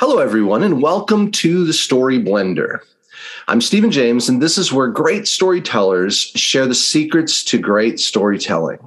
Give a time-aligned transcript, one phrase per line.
[0.00, 2.78] Hello, everyone, and welcome to the Story Blender.
[3.48, 8.78] I'm Stephen James, and this is where great storytellers share the secrets to great storytelling.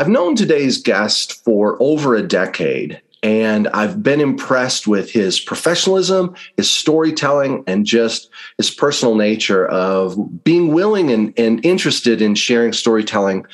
[0.00, 6.34] I've known today's guest for over a decade, and I've been impressed with his professionalism,
[6.56, 12.72] his storytelling, and just his personal nature of being willing and, and interested in sharing
[12.72, 13.44] storytelling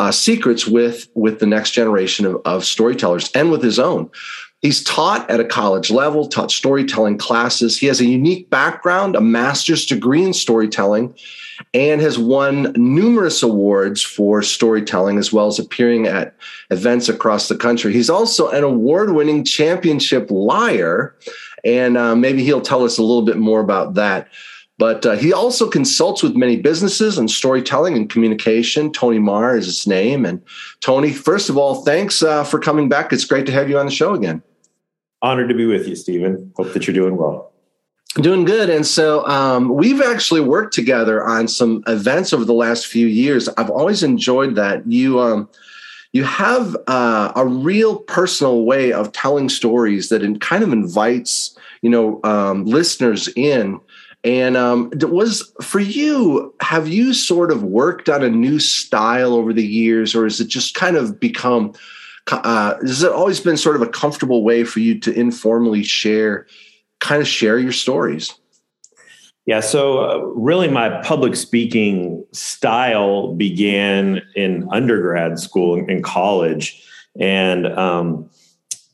[0.00, 4.10] uh, secrets with, with the next generation of, of storytellers and with his own.
[4.62, 7.78] He's taught at a college level, taught storytelling classes.
[7.78, 11.14] He has a unique background, a master's degree in storytelling,
[11.72, 16.34] and has won numerous awards for storytelling as well as appearing at
[16.70, 17.92] events across the country.
[17.92, 21.16] He's also an award winning championship liar,
[21.64, 24.28] and uh, maybe he'll tell us a little bit more about that.
[24.76, 28.92] But uh, he also consults with many businesses on storytelling and communication.
[28.92, 30.26] Tony Marr is his name.
[30.26, 30.42] And
[30.80, 33.12] Tony, first of all, thanks uh, for coming back.
[33.12, 34.42] It's great to have you on the show again.
[35.22, 36.52] Honored to be with you, Stephen.
[36.56, 37.53] Hope that you're doing well.
[38.14, 38.70] Doing good.
[38.70, 43.48] And so um, we've actually worked together on some events over the last few years.
[43.56, 44.86] I've always enjoyed that.
[44.86, 45.48] You, um,
[46.12, 51.58] you have uh, a real personal way of telling stories that in, kind of invites
[51.82, 53.78] you know um, listeners in
[54.24, 59.52] and um, was for you have you sort of worked on a new style over
[59.52, 61.74] the years or has it just kind of become
[62.28, 66.46] uh, has it always been sort of a comfortable way for you to informally share,
[67.00, 68.34] kind of share your stories?
[69.46, 76.82] Yeah, so uh, really my public speaking style began in undergrad school in college.
[77.20, 78.30] And, um,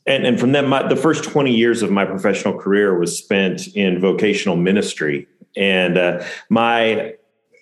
[0.05, 3.67] and, and from that, my, the first 20 years of my professional career was spent
[3.75, 5.25] in vocational ministry.
[5.55, 7.15] And uh, my,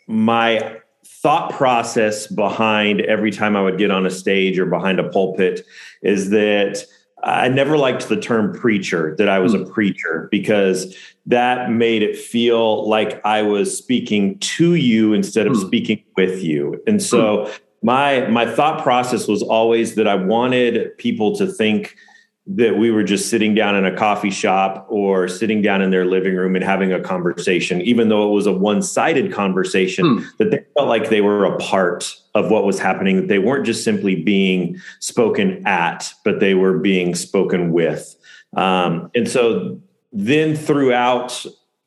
[0.08, 5.10] my thought process behind every time I would get on a stage or behind a
[5.10, 5.66] pulpit
[6.02, 6.84] is that
[7.24, 9.72] I never liked the term preacher, that I was a hmm.
[9.72, 15.66] preacher, because that made it feel like I was speaking to you instead of mm.
[15.66, 16.82] speaking with you.
[16.88, 17.60] And so mm.
[17.84, 21.96] my my thought process was always that I wanted people to think
[22.48, 26.06] that we were just sitting down in a coffee shop or sitting down in their
[26.06, 30.24] living room and having a conversation, even though it was a one sided conversation, hmm.
[30.40, 33.66] that they felt like they were a part of what was happening, that they weren't
[33.66, 38.16] just simply being spoken at, but they were being spoken with.
[38.56, 39.80] Um, and so
[40.12, 41.46] then throughout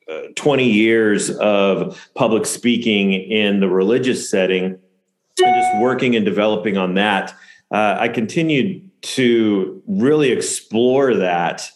[0.09, 6.77] uh, 20 years of public speaking in the religious setting and just working and developing
[6.77, 7.33] on that,
[7.71, 11.69] uh, I continued to really explore that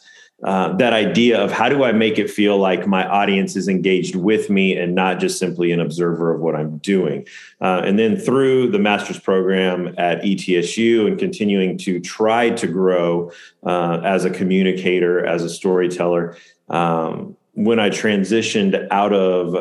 [0.44, 4.16] uh, that idea of how do I make it feel like my audience is engaged
[4.16, 7.28] with me and not just simply an observer of what I'm doing.
[7.60, 13.32] Uh, and then through the master's program at ETSU and continuing to try to grow
[13.66, 16.38] uh, as a communicator, as a storyteller.
[16.70, 19.56] Um, when I transitioned out of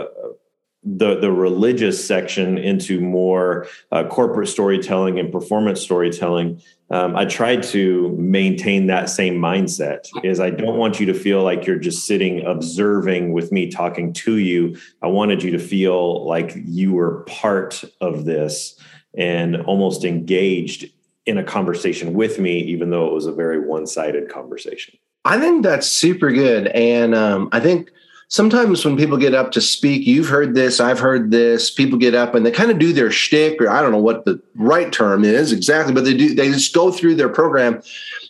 [0.87, 6.61] the the religious section into more uh, corporate storytelling and performance storytelling
[6.91, 11.43] um, i tried to maintain that same mindset is i don't want you to feel
[11.43, 14.77] like you're just sitting observing with me talking to you.
[15.03, 18.79] I wanted you to feel like you were part of this
[19.17, 20.91] and almost engaged
[21.27, 24.97] in a conversation with me even though it was a very one-sided conversation.
[25.25, 26.69] I think that's super good.
[26.69, 27.91] And um, i think
[28.29, 31.71] sometimes when people get up to speak, you've heard this, I've heard this.
[31.71, 34.25] People get up and they kind of do their shtick, or I don't know what
[34.25, 36.35] the right term is exactly, but they do.
[36.35, 37.83] They just go through their program,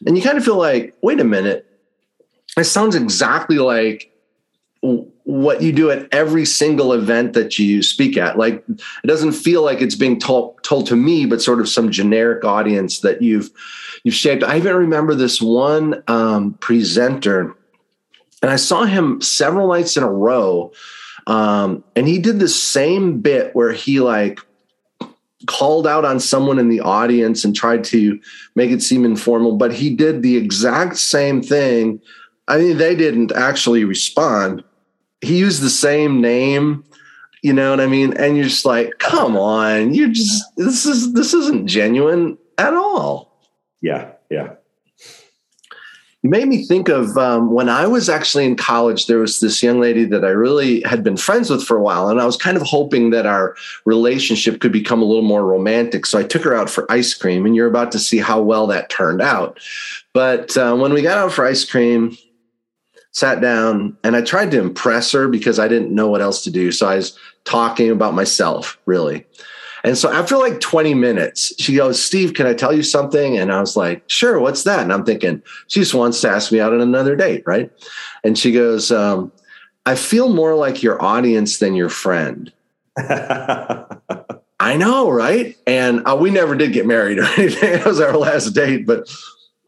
[0.07, 1.67] and you kind of feel like, wait a minute,
[2.57, 4.13] it sounds exactly like
[4.81, 8.39] what you do at every single event that you speak at.
[8.39, 11.91] Like it doesn't feel like it's being told told to me, but sort of some
[11.91, 13.51] generic audience that you've
[14.05, 14.45] you've shaped.
[14.45, 17.56] I even remember this one um, presenter
[18.47, 20.73] and I saw him several nights in a row.
[21.27, 24.39] Um, and he did the same bit where he like
[25.49, 28.21] called out on someone in the audience and tried to
[28.55, 32.01] make it seem informal, but he did the exact same thing.
[32.47, 34.63] I mean, they didn't actually respond.
[35.23, 36.85] He used the same name,
[37.43, 38.13] you know what I mean?
[38.17, 43.43] And you're just like, come on, you're just this is this isn't genuine at all.
[43.81, 44.53] Yeah, yeah
[46.27, 49.63] You made me think of um, when I was actually in college, there was this
[49.63, 52.09] young lady that I really had been friends with for a while.
[52.09, 56.05] And I was kind of hoping that our relationship could become a little more romantic.
[56.05, 58.67] So I took her out for ice cream, and you're about to see how well
[58.67, 59.61] that turned out.
[60.15, 62.19] But uh, when we got out for ice cream,
[63.13, 66.51] sat down, and I tried to impress her because I didn't know what else to
[66.51, 66.73] do.
[66.73, 69.25] So I was talking about myself, really.
[69.87, 73.39] And so after like 20 minutes, she goes, Steve, can I tell you something?
[73.39, 74.81] And I was like, sure, what's that?
[74.81, 77.71] And I'm thinking, she just wants to ask me out on another date, right?
[78.25, 79.31] And she goes, um,
[79.87, 82.53] I feel more like your audience than your friend.
[82.99, 85.57] I know, right?
[85.69, 87.75] And uh, we never did get married or anything.
[87.75, 89.09] It was our last date, but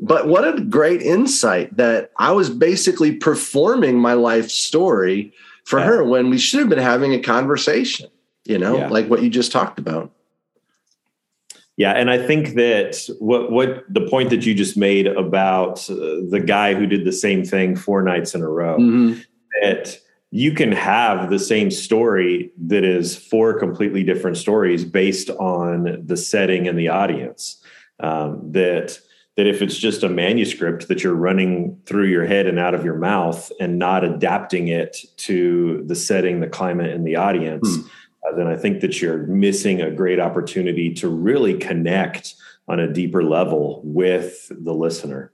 [0.00, 5.32] but what a great insight that I was basically performing my life story
[5.64, 5.86] for yeah.
[5.86, 8.08] her when we should have been having a conversation
[8.48, 8.88] you know, yeah.
[8.88, 10.10] like what you just talked about.
[11.76, 15.94] Yeah, and I think that what what the point that you just made about uh,
[16.28, 19.20] the guy who did the same thing four nights in a row mm-hmm.
[19.62, 19.96] that
[20.30, 26.16] you can have the same story that is four completely different stories based on the
[26.16, 27.62] setting and the audience.
[28.00, 28.98] Um, that
[29.36, 32.84] that if it's just a manuscript that you're running through your head and out of
[32.84, 37.68] your mouth and not adapting it to the setting, the climate, and the audience.
[37.68, 37.88] Mm uh,
[38.28, 42.34] Uh, then I think that you're missing a great opportunity to really connect
[42.66, 45.32] on a deeper level with the listener.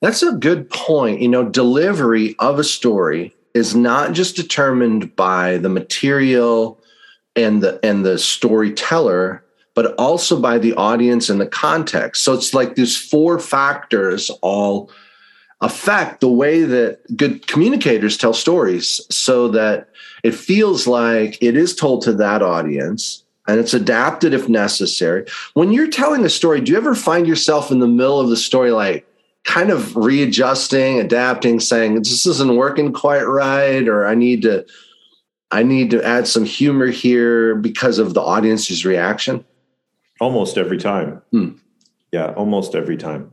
[0.00, 1.20] That's a good point.
[1.20, 6.80] You know, delivery of a story is not just determined by the material
[7.36, 9.44] and the and the storyteller,
[9.74, 12.22] but also by the audience and the context.
[12.22, 14.90] So it's like these four factors all
[15.60, 19.88] affect the way that good communicators tell stories so that
[20.22, 25.26] it feels like it is told to that audience and it's adapted if necessary.
[25.52, 28.36] When you're telling a story, do you ever find yourself in the middle of the
[28.36, 29.06] story, like
[29.44, 34.66] kind of readjusting, adapting, saying this isn't working quite right, or I need to,
[35.50, 39.44] I need to add some humor here because of the audience's reaction?
[40.20, 41.20] Almost every time.
[41.30, 41.50] Hmm.
[42.12, 43.30] Yeah, almost every time.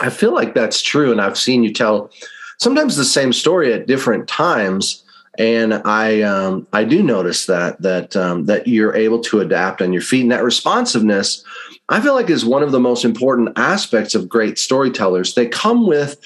[0.00, 2.10] I feel like that's true, and I've seen you tell
[2.58, 5.04] sometimes the same story at different times
[5.38, 9.92] and I um, I do notice that that um, that you're able to adapt on
[9.92, 11.44] your feet, and that responsiveness,
[11.88, 15.34] I feel like, is one of the most important aspects of great storytellers.
[15.34, 16.18] They come with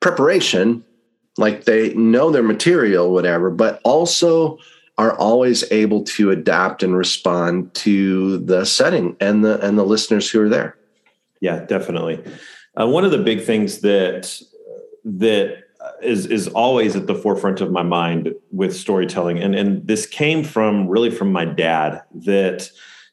[0.00, 0.84] preparation,
[1.36, 4.58] like they know their material, whatever, but also
[4.98, 10.30] are always able to adapt and respond to the setting and the and the listeners
[10.30, 10.76] who are there.
[11.40, 12.24] Yeah, definitely.
[12.78, 14.40] Uh, one of the big things that
[15.04, 15.62] that
[16.02, 20.44] is is always at the forefront of my mind with storytelling, and and this came
[20.44, 22.02] from really from my dad.
[22.14, 22.70] That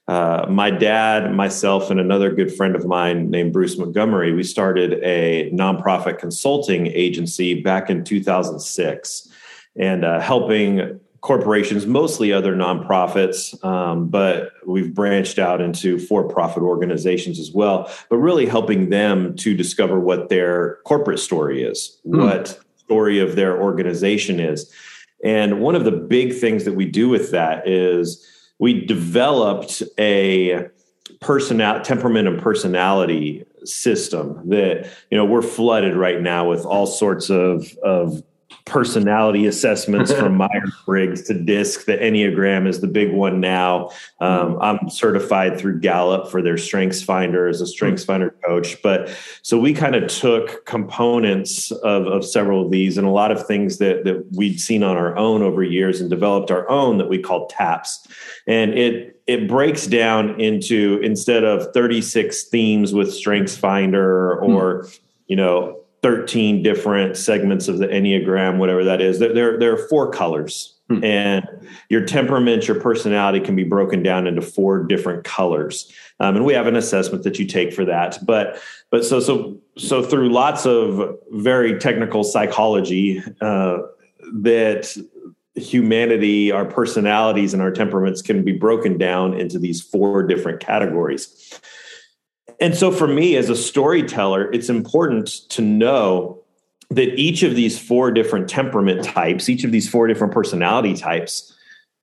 [0.07, 4.99] uh, my dad, myself, and another good friend of mine named Bruce Montgomery, we started
[5.01, 9.29] a nonprofit consulting agency back in 2006,
[9.77, 16.61] and uh, helping corporations, mostly other nonprofits, um, but we've branched out into for profit
[16.61, 22.19] organizations as well, but really helping them to discover what their corporate story is, mm.
[22.19, 24.69] what story of their organization is.
[25.23, 28.29] And one of the big things that we do with that is
[28.59, 30.67] we developed a
[31.21, 37.29] personal temperament and personality system that you know we're flooded right now with all sorts
[37.29, 38.21] of of
[38.65, 41.85] personality assessments from Myers Briggs to DISC.
[41.85, 43.91] The Enneagram is the big one now.
[44.19, 48.81] Um, I'm certified through Gallup for their Strengths Finder as a Strengths Finder coach.
[48.81, 53.31] But so we kind of took components of, of several of these and a lot
[53.31, 56.97] of things that, that we'd seen on our own over years and developed our own
[56.97, 58.07] that we call TAPS.
[58.47, 64.89] And it it breaks down into instead of 36 themes with Strengths Finder or, hmm.
[65.27, 69.19] you know, 13 different segments of the Enneagram, whatever that is.
[69.19, 70.77] There, there, there are four colors.
[70.89, 71.03] Hmm.
[71.03, 71.47] And
[71.89, 76.53] your temperament, your personality can be broken down into four different colors, um, and we
[76.53, 78.19] have an assessment that you take for that.
[78.25, 83.77] But but so so so through lots of very technical psychology, uh,
[84.41, 84.93] that
[85.55, 91.61] humanity, our personalities, and our temperaments can be broken down into these four different categories.
[92.59, 96.39] And so for me as a storyteller, it's important to know
[96.89, 101.53] that each of these four different temperament types, each of these four different personality types,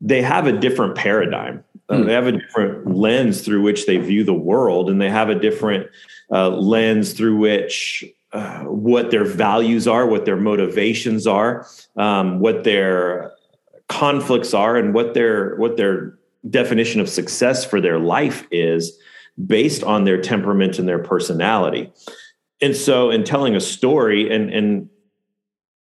[0.01, 1.63] they have a different paradigm.
[1.89, 2.07] Uh, hmm.
[2.07, 5.35] they have a different lens through which they view the world, and they have a
[5.35, 5.89] different
[6.33, 11.67] uh, lens through which uh, what their values are, what their motivations are,
[11.97, 13.33] um, what their
[13.89, 16.17] conflicts are, and what their what their
[16.49, 18.99] definition of success for their life is
[19.47, 21.93] based on their temperament and their personality.
[22.61, 24.89] and so in telling a story and and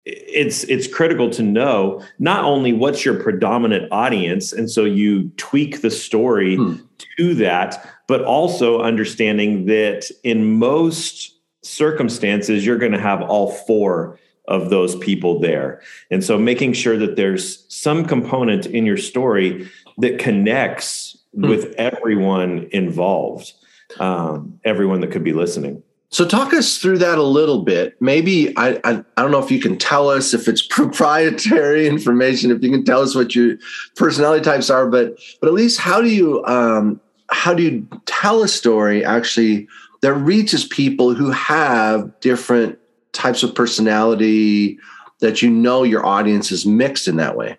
[0.04, 5.80] it's it's critical to know not only what's your predominant audience and so you tweak
[5.80, 6.74] the story hmm.
[7.16, 14.18] to that but also understanding that in most circumstances you're going to have all four
[14.46, 15.80] of those people there
[16.10, 21.03] and so making sure that there's some component in your story that connects.
[21.34, 23.52] With everyone involved
[24.00, 25.82] um, everyone that could be listening
[26.14, 28.00] so talk us through that a little bit.
[28.00, 32.52] Maybe I, I, I don't know if you can tell us if it's proprietary information,
[32.52, 33.56] if you can tell us what your
[33.96, 37.00] personality types are, but but at least how do you um,
[37.30, 39.66] how do you tell a story actually
[40.02, 42.78] that reaches people who have different
[43.10, 44.78] types of personality
[45.18, 47.58] that you know your audience is mixed in that way?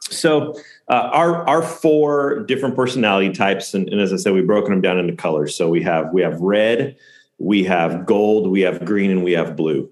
[0.00, 0.60] So
[0.90, 4.82] uh, our our four different personality types, and, and as I said, we've broken them
[4.82, 5.54] down into colors.
[5.54, 6.96] So we have we have red
[7.40, 9.90] we have gold, we have green, and we have blue.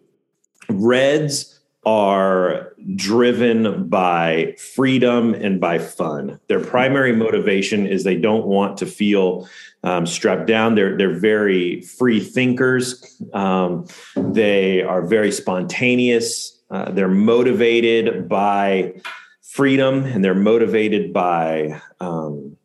[0.69, 6.38] Reds are driven by freedom and by fun.
[6.49, 9.49] Their primary motivation is they don't want to feel
[9.83, 10.75] um, strapped down.
[10.75, 13.19] They're they're very free thinkers.
[13.33, 16.61] Um, they are very spontaneous.
[16.71, 19.00] Uh, they're motivated by
[19.49, 22.57] freedom, and they're motivated by um,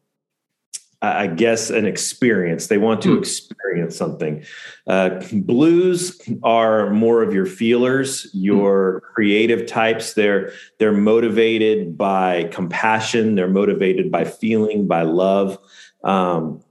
[1.03, 2.67] I guess, an experience.
[2.67, 3.19] They want to hmm.
[3.19, 4.45] experience something.
[4.87, 9.13] Uh, blues are more of your feelers, your hmm.
[9.13, 10.13] creative types.
[10.13, 13.35] They're they're motivated by compassion.
[13.35, 15.57] They're motivated by feeling, by love.
[16.05, 16.63] Um,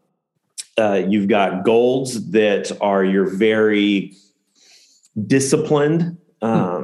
[0.79, 4.15] uh, you've got golds that are your very
[5.27, 6.17] disciplined.
[6.41, 6.49] Hmm.
[6.49, 6.82] Um,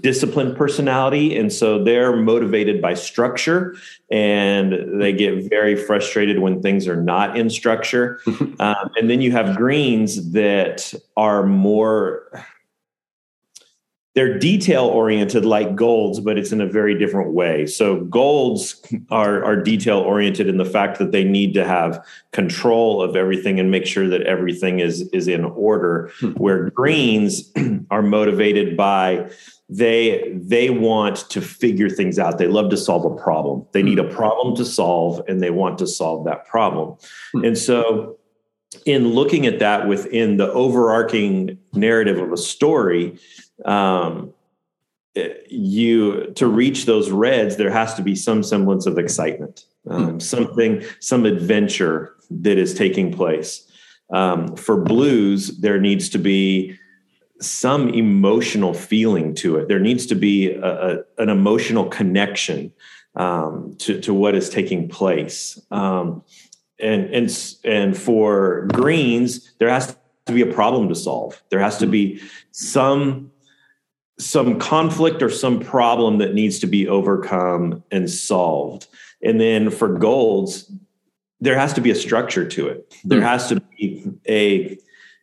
[0.00, 3.74] disciplined personality and so they're motivated by structure
[4.10, 8.20] and they get very frustrated when things are not in structure
[8.58, 12.30] um, and then you have greens that are more
[14.14, 19.44] they're detail oriented like golds but it's in a very different way so golds are,
[19.44, 23.70] are detail oriented in the fact that they need to have control of everything and
[23.70, 26.30] make sure that everything is is in order hmm.
[26.32, 27.52] where greens
[27.90, 29.30] are motivated by
[29.70, 34.00] they they want to figure things out they love to solve a problem they need
[34.00, 34.14] a hmm.
[34.14, 36.96] problem to solve and they want to solve that problem
[37.32, 37.44] hmm.
[37.44, 38.18] and so
[38.84, 43.16] in looking at that within the overarching narrative of a story
[43.64, 44.32] um,
[45.48, 50.18] you to reach those reds there has to be some semblance of excitement um, hmm.
[50.18, 53.70] something some adventure that is taking place
[54.12, 56.76] um, for blues there needs to be
[57.40, 59.68] some emotional feeling to it.
[59.68, 62.72] There needs to be a, a, an emotional connection
[63.14, 65.58] um, to, to what is taking place.
[65.70, 66.22] Um,
[66.78, 71.42] and, and, and for greens, there has to be a problem to solve.
[71.50, 73.30] There has to be some,
[74.18, 78.86] some conflict or some problem that needs to be overcome and solved.
[79.22, 80.70] And then for golds,
[81.40, 82.94] there has to be a structure to it.
[83.04, 83.24] There hmm.
[83.24, 84.78] has to be a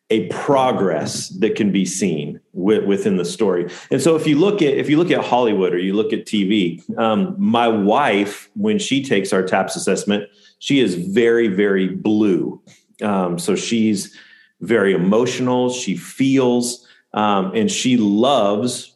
[0.09, 3.69] a progress that can be seen within the story.
[3.91, 6.25] And so if you look at if you look at Hollywood or you look at
[6.25, 12.61] TV, um, my wife when she takes our TAPS assessment, she is very very blue.
[13.01, 14.15] Um, so she's
[14.61, 15.69] very emotional.
[15.69, 18.95] She feels um, and she loves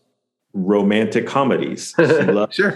[0.54, 1.96] romantic comedies.
[2.00, 2.76] Loves sure.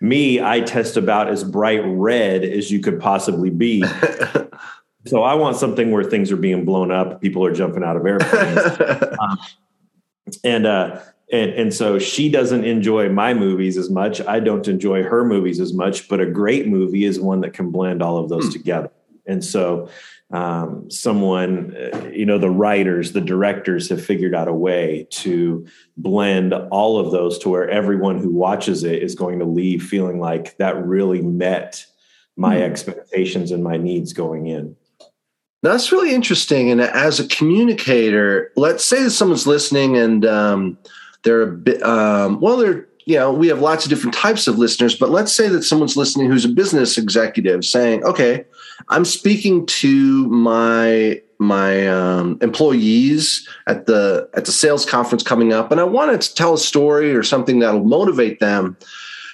[0.00, 3.84] Me, I test about as bright red as you could possibly be.
[5.06, 8.06] So I want something where things are being blown up, people are jumping out of
[8.06, 8.58] airplanes,
[9.20, 9.38] um,
[10.44, 11.00] and uh,
[11.32, 14.20] and and so she doesn't enjoy my movies as much.
[14.20, 16.08] I don't enjoy her movies as much.
[16.08, 18.52] But a great movie is one that can blend all of those hmm.
[18.52, 18.90] together.
[19.26, 19.88] And so,
[20.32, 25.66] um, someone, uh, you know, the writers, the directors have figured out a way to
[25.96, 30.18] blend all of those to where everyone who watches it is going to leave feeling
[30.18, 31.86] like that really met
[32.36, 32.62] my hmm.
[32.62, 34.76] expectations and my needs going in.
[35.62, 36.70] That's really interesting.
[36.70, 40.78] And as a communicator, let's say that someone's listening and um,
[41.22, 44.58] they're a bit, um, well, they're, you know, we have lots of different types of
[44.58, 48.44] listeners, but let's say that someone's listening who's a business executive saying, okay,
[48.88, 55.72] I'm speaking to my my um, employees at the at the sales conference coming up,
[55.72, 58.76] and I wanted to tell a story or something that'll motivate them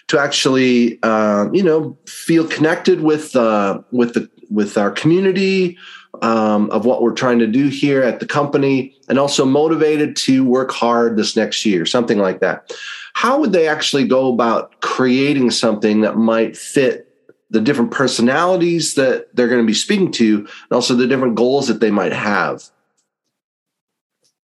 [0.09, 5.77] to actually, uh, you know, feel connected with uh, with the with our community,
[6.23, 10.45] um, of what we're trying to do here at the company and also motivated to
[10.45, 12.73] work hard this next year, something like that.
[13.15, 17.05] How would they actually go about creating something that might fit
[17.51, 21.69] the different personalities that they're going to be speaking to and also the different goals
[21.69, 22.65] that they might have?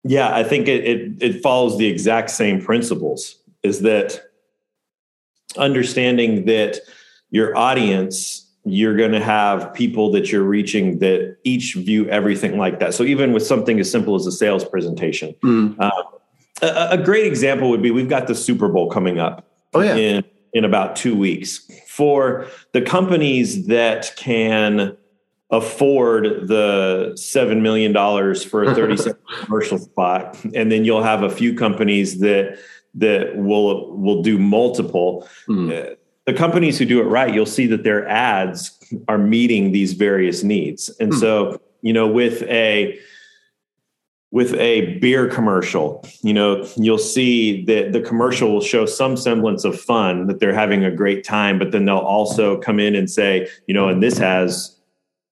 [0.04, 3.38] Yeah, I think it, it, it follows the exact same principles.
[3.62, 4.22] Is that
[5.58, 6.80] understanding that
[7.30, 12.80] your audience you're going to have people that you're reaching that each view everything like
[12.80, 12.94] that.
[12.94, 15.76] So even with something as simple as a sales presentation, mm.
[15.80, 15.92] uh,
[16.62, 19.46] a, a, great example would be we've got the Super Bowl coming up.
[19.74, 19.96] Oh yeah.
[19.96, 24.96] In, in about two weeks for the companies that can
[25.50, 27.94] afford the $7 million
[28.36, 30.38] for a 30 second commercial spot.
[30.56, 32.58] And then you'll have a few companies that,
[32.96, 35.28] that will, will do multiple.
[35.48, 35.92] Mm.
[35.92, 39.94] Uh, the companies who do it right, you'll see that their ads are meeting these
[39.94, 40.90] various needs.
[41.00, 41.20] And hmm.
[41.20, 43.00] so, you know, with a
[44.32, 49.64] with a beer commercial, you know, you'll see that the commercial will show some semblance
[49.64, 53.12] of fun that they're having a great time, but then they'll also come in and
[53.12, 54.76] say, you know, and this has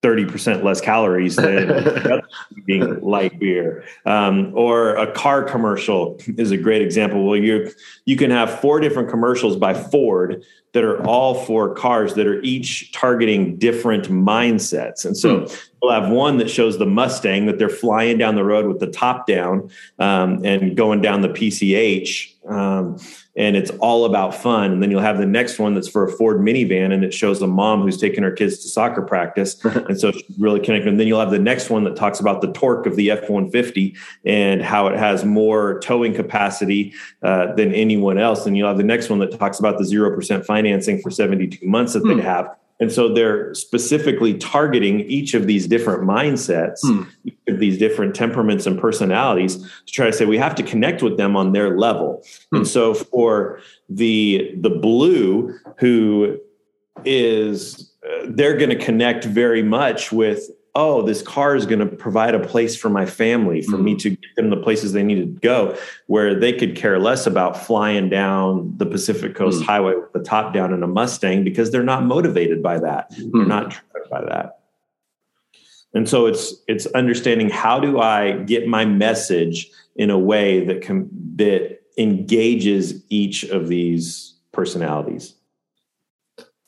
[0.03, 2.21] 30% less calories than
[2.65, 3.83] being light beer.
[4.05, 7.25] Um, or a car commercial is a great example.
[7.25, 7.71] Well, you
[8.05, 12.41] you can have four different commercials by Ford that are all for cars that are
[12.41, 15.05] each targeting different mindsets.
[15.05, 15.53] And so hmm.
[15.81, 18.87] we'll have one that shows the Mustang that they're flying down the road with the
[18.87, 22.31] top down um, and going down the PCH.
[22.49, 22.97] Um,
[23.35, 24.71] and it's all about fun.
[24.71, 27.41] And then you'll have the next one that's for a Ford minivan and it shows
[27.41, 29.63] a mom who's taking her kids to soccer practice.
[29.65, 30.89] and so she's really connected.
[30.89, 33.29] And then you'll have the next one that talks about the torque of the F
[33.29, 38.45] 150 and how it has more towing capacity uh, than anyone else.
[38.45, 41.93] And you'll have the next one that talks about the 0% financing for 72 months
[41.93, 42.17] that hmm.
[42.17, 42.55] they have.
[42.79, 47.03] And so they're specifically targeting each of these different mindsets, hmm.
[47.23, 51.03] each of these different temperaments and personalities to try to say we have to connect
[51.03, 52.23] with them on their level.
[52.49, 52.57] Hmm.
[52.57, 56.39] And so for the the blue who
[57.05, 61.85] is uh, they're going to connect very much with oh, this car is going to
[61.85, 63.83] provide a place for my family, for mm-hmm.
[63.83, 67.27] me to get them the places they need to go, where they could care less
[67.27, 69.69] about flying down the Pacific Coast mm-hmm.
[69.69, 73.11] Highway with the top down in a Mustang because they're not motivated by that.
[73.11, 73.37] Mm-hmm.
[73.37, 74.59] They're not driven by that.
[75.93, 80.81] And so it's it's understanding how do I get my message in a way that
[80.81, 85.35] can that engages each of these personalities.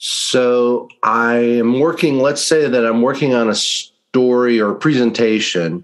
[0.05, 3.55] So I am working, let's say that I'm working on a
[4.13, 5.83] story or presentation,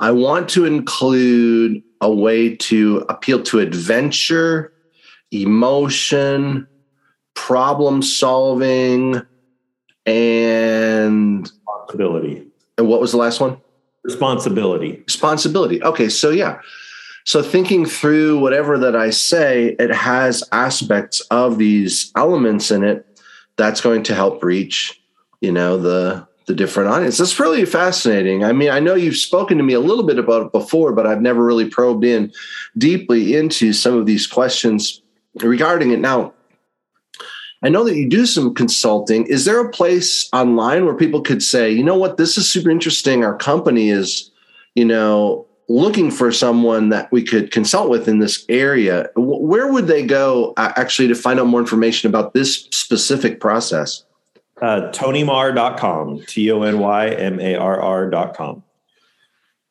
[0.00, 4.72] I want to include a way to appeal to adventure,
[5.30, 6.66] emotion,
[7.34, 9.22] problem solving,
[10.06, 12.46] and responsibility.
[12.76, 13.58] And what was the last one?
[14.02, 15.02] Responsibility.
[15.06, 15.80] Responsibility.
[15.84, 16.60] Okay, so yeah.
[17.26, 23.06] So thinking through whatever that I say, it has aspects of these elements in it
[23.56, 25.00] that's going to help reach,
[25.40, 27.18] you know, the the different audience.
[27.18, 28.42] That's really fascinating.
[28.42, 31.06] I mean, I know you've spoken to me a little bit about it before, but
[31.06, 32.32] I've never really probed in
[32.76, 35.00] deeply into some of these questions
[35.36, 36.00] regarding it.
[36.00, 36.32] Now,
[37.62, 39.26] I know that you do some consulting.
[39.26, 42.70] Is there a place online where people could say, you know what, this is super
[42.70, 43.24] interesting.
[43.24, 44.30] Our company is,
[44.74, 49.10] you know, looking for someone that we could consult with in this area.
[49.16, 54.02] Where would they go uh, actually to find out more information about this specific process?
[54.60, 58.62] Uh, TonyMarr.com, T O N Y M A R R.com.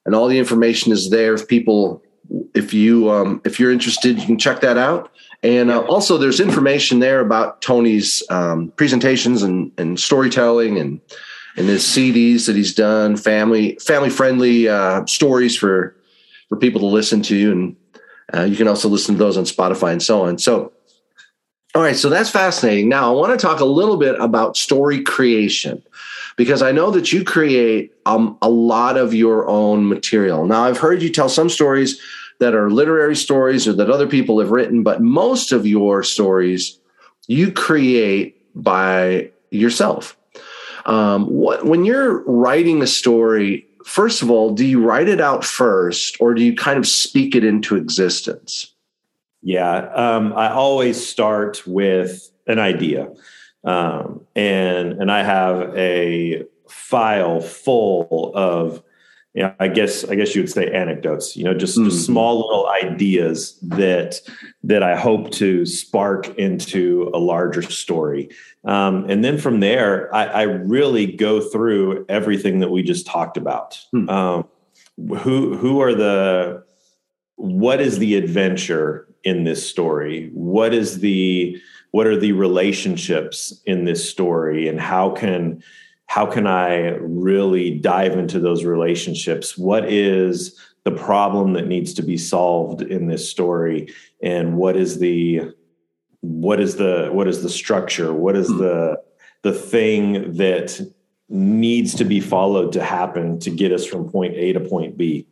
[0.06, 1.34] And all the information is there.
[1.34, 2.02] If people,
[2.56, 5.12] if you, um, if you're interested, you can check that out.
[5.43, 11.02] And uh, also, there's information there about Tony's um, presentations and, and storytelling and
[11.58, 15.95] and his CDs that he's done, family family friendly uh, stories for
[16.50, 17.76] for people to listen to, and
[18.34, 20.38] uh, you can also listen to those on Spotify and so on.
[20.38, 20.71] So
[21.77, 22.89] all right, so that's fascinating.
[22.89, 25.83] Now, I want to talk a little bit about story creation
[26.35, 30.47] because I know that you create um, a lot of your own material.
[30.47, 32.01] Now, I've heard you tell some stories
[32.39, 36.79] that are literary stories or that other people have written, but most of your stories
[37.27, 40.17] you create by yourself.
[40.87, 45.45] Um, what when you're writing a story, first of all, do you write it out
[45.45, 48.73] first, or do you kind of speak it into existence?
[49.41, 53.10] Yeah, um, I always start with an idea,
[53.63, 58.84] um, and and I have a file full of,
[59.34, 61.38] you know, I guess I guess you would say anecdotes.
[61.38, 61.89] You know, just, mm-hmm.
[61.89, 64.19] just small little ideas that
[64.63, 68.30] that I hope to spark into a larger story,
[68.65, 73.38] um, and then from there, I, I, really go through everything that we just talked
[73.38, 73.80] about.
[73.93, 75.13] Mm-hmm.
[75.15, 76.63] who who are the
[77.36, 80.29] what is the adventure in this story?
[80.33, 81.61] What is the
[81.91, 85.63] what are the relationships in this story and how can
[86.07, 89.57] how can I really dive into those relationships?
[89.57, 94.99] What is the problem that needs to be solved in this story and what is
[94.99, 95.41] the
[96.21, 98.97] what is the what is the structure what is the
[99.41, 100.79] the thing that
[101.27, 105.27] needs to be followed to happen to get us from point a to point b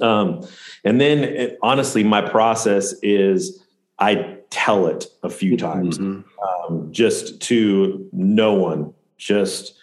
[0.00, 0.46] um,
[0.84, 3.64] and then it, honestly my process is
[3.98, 6.74] i tell it a few times mm-hmm.
[6.74, 9.74] um, just to no one just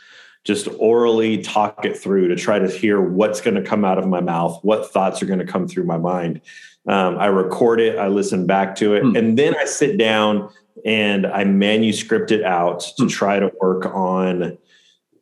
[0.43, 4.07] just orally talk it through to try to hear what's going to come out of
[4.07, 6.41] my mouth what thoughts are going to come through my mind
[6.87, 9.15] um, I record it, I listen back to it, hmm.
[9.15, 10.49] and then I sit down
[10.85, 13.07] and I manuscript it out to hmm.
[13.07, 14.57] try to work on,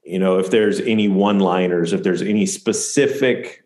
[0.04, 3.61] you know, if there's any one-liners, if there's any specific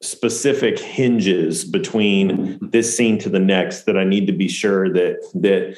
[0.00, 2.68] specific hinges between hmm.
[2.68, 5.76] this scene to the next that I need to be sure that that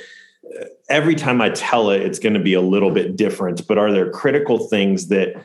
[0.88, 3.66] every time I tell it, it's going to be a little bit different.
[3.66, 5.44] But are there critical things that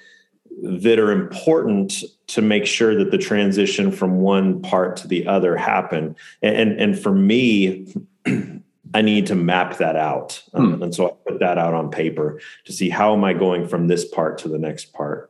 [0.62, 5.56] that are important to make sure that the transition from one part to the other
[5.58, 7.86] happen and and, and for me
[8.94, 10.84] i need to map that out um, hmm.
[10.84, 13.88] and so i put that out on paper to see how am i going from
[13.88, 15.30] this part to the next part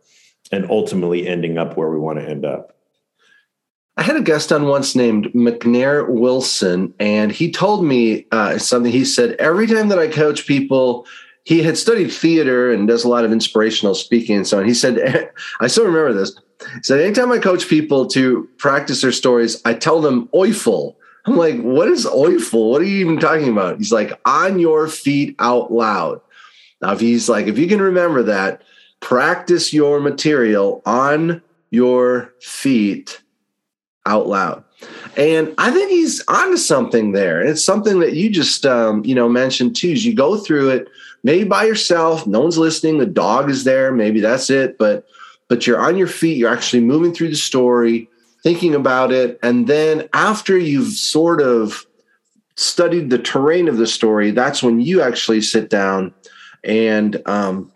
[0.51, 2.74] and ultimately ending up where we want to end up
[3.97, 8.91] I had a guest on once named McNair Wilson, and he told me uh, something.
[8.91, 11.08] He said, Every time that I coach people
[11.45, 14.65] he had studied theater and does a lot of inspirational speaking and so on.
[14.65, 15.29] He said,
[15.60, 16.38] I still remember this.
[16.60, 20.95] He said, anytime I coach people to practice their stories, I tell them oiful.
[21.25, 22.71] I'm like, what is oiful?
[22.71, 23.77] What are you even talking about?
[23.77, 26.19] He's like, on your feet out loud.
[26.81, 28.63] Now, if he's like, if you can remember that,
[28.99, 33.21] practice your material on your feet
[34.06, 34.63] out loud.
[35.18, 37.39] And I think he's onto something there.
[37.39, 39.89] And it's something that you just, um, you know, mentioned too.
[39.89, 40.89] Is you go through it
[41.26, 45.06] maybe by yourself, no one's listening, the dog is there, maybe that's it, but
[45.48, 48.10] but you're on your feet, you're actually moving through the story,
[48.41, 51.86] thinking about it, and then after you've sort of
[52.56, 56.13] studied the terrain of the story, that's when you actually sit down
[56.63, 57.72] and um,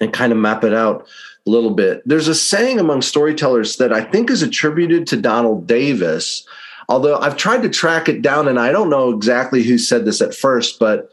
[0.00, 1.06] and kind of map it out
[1.50, 2.02] little bit.
[2.06, 6.46] There's a saying among storytellers that I think is attributed to Donald Davis,
[6.88, 10.20] although I've tried to track it down and I don't know exactly who said this
[10.20, 11.10] at first, but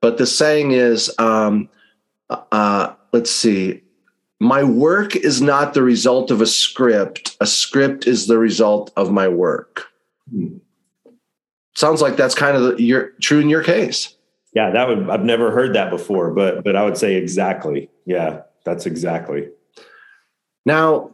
[0.00, 1.68] but the saying is, um,
[2.30, 3.82] uh, let's see,
[4.38, 7.36] my work is not the result of a script.
[7.40, 9.88] A script is the result of my work.
[10.30, 10.56] Hmm.
[11.74, 14.16] Sounds like that's kind of the, your, true in your case.
[14.54, 17.88] Yeah, that would I've never heard that before, but but I would say exactly.
[18.04, 19.48] Yeah, that's exactly.
[20.66, 21.10] Now,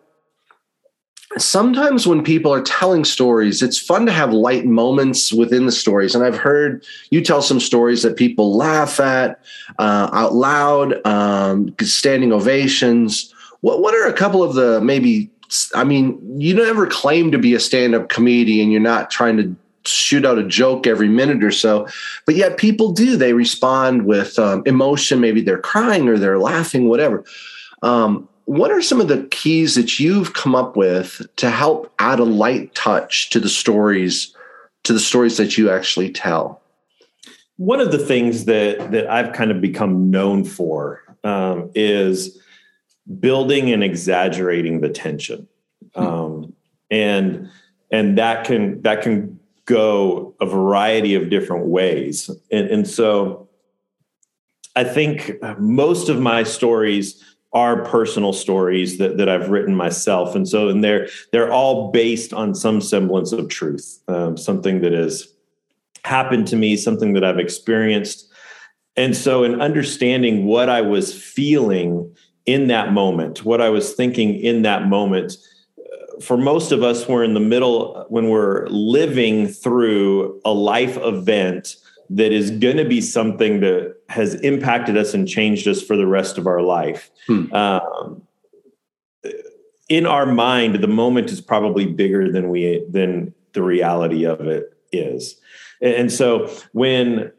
[1.39, 6.15] sometimes when people are telling stories, it's fun to have light moments within the stories.
[6.15, 9.41] And I've heard you tell some stories that people laugh at
[9.79, 13.33] uh, out loud, um, standing ovations.
[13.61, 15.31] What what are a couple of the maybe?
[15.75, 18.73] I mean, you never claim to be a stand-up comedian.
[18.73, 19.55] You're not trying to
[19.85, 21.87] shoot out a joke every minute or so,
[22.25, 23.17] but yet people do.
[23.17, 25.21] They respond with um, emotion.
[25.21, 27.25] Maybe they're crying or they're laughing, whatever.
[27.83, 32.21] Um, what are some of the keys that you've come up with to help add
[32.21, 34.35] a light touch to the stories
[34.85, 36.63] to the stories that you actually tell?
[37.57, 42.41] One of the things that that i've kind of become known for um, is
[43.21, 45.49] building and exaggerating the tension.
[45.95, 46.03] Hmm.
[46.03, 46.53] um,
[46.91, 47.51] and
[47.91, 52.31] and that can that can go a variety of different ways.
[52.53, 53.49] And, and so
[54.77, 57.25] i think most of my stories
[57.57, 60.35] are personal stories that, that I've written myself.
[60.35, 64.93] And so, and they're, they're all based on some semblance of truth, um, something that
[64.93, 65.27] has
[66.05, 68.31] happened to me, something that I've experienced.
[68.95, 72.15] And so, in understanding what I was feeling
[72.45, 75.39] in that moment, what I was thinking in that moment,
[75.79, 80.99] uh, for most of us, we're in the middle when we're living through a life
[80.99, 81.77] event
[82.11, 86.07] that is going to be something that has impacted us and changed us for the
[86.07, 87.11] rest of our life.
[87.27, 87.53] Hmm.
[87.53, 88.23] Um,
[89.89, 94.73] in our mind, the moment is probably bigger than we than the reality of it
[94.93, 95.41] is.
[95.81, 97.33] And so when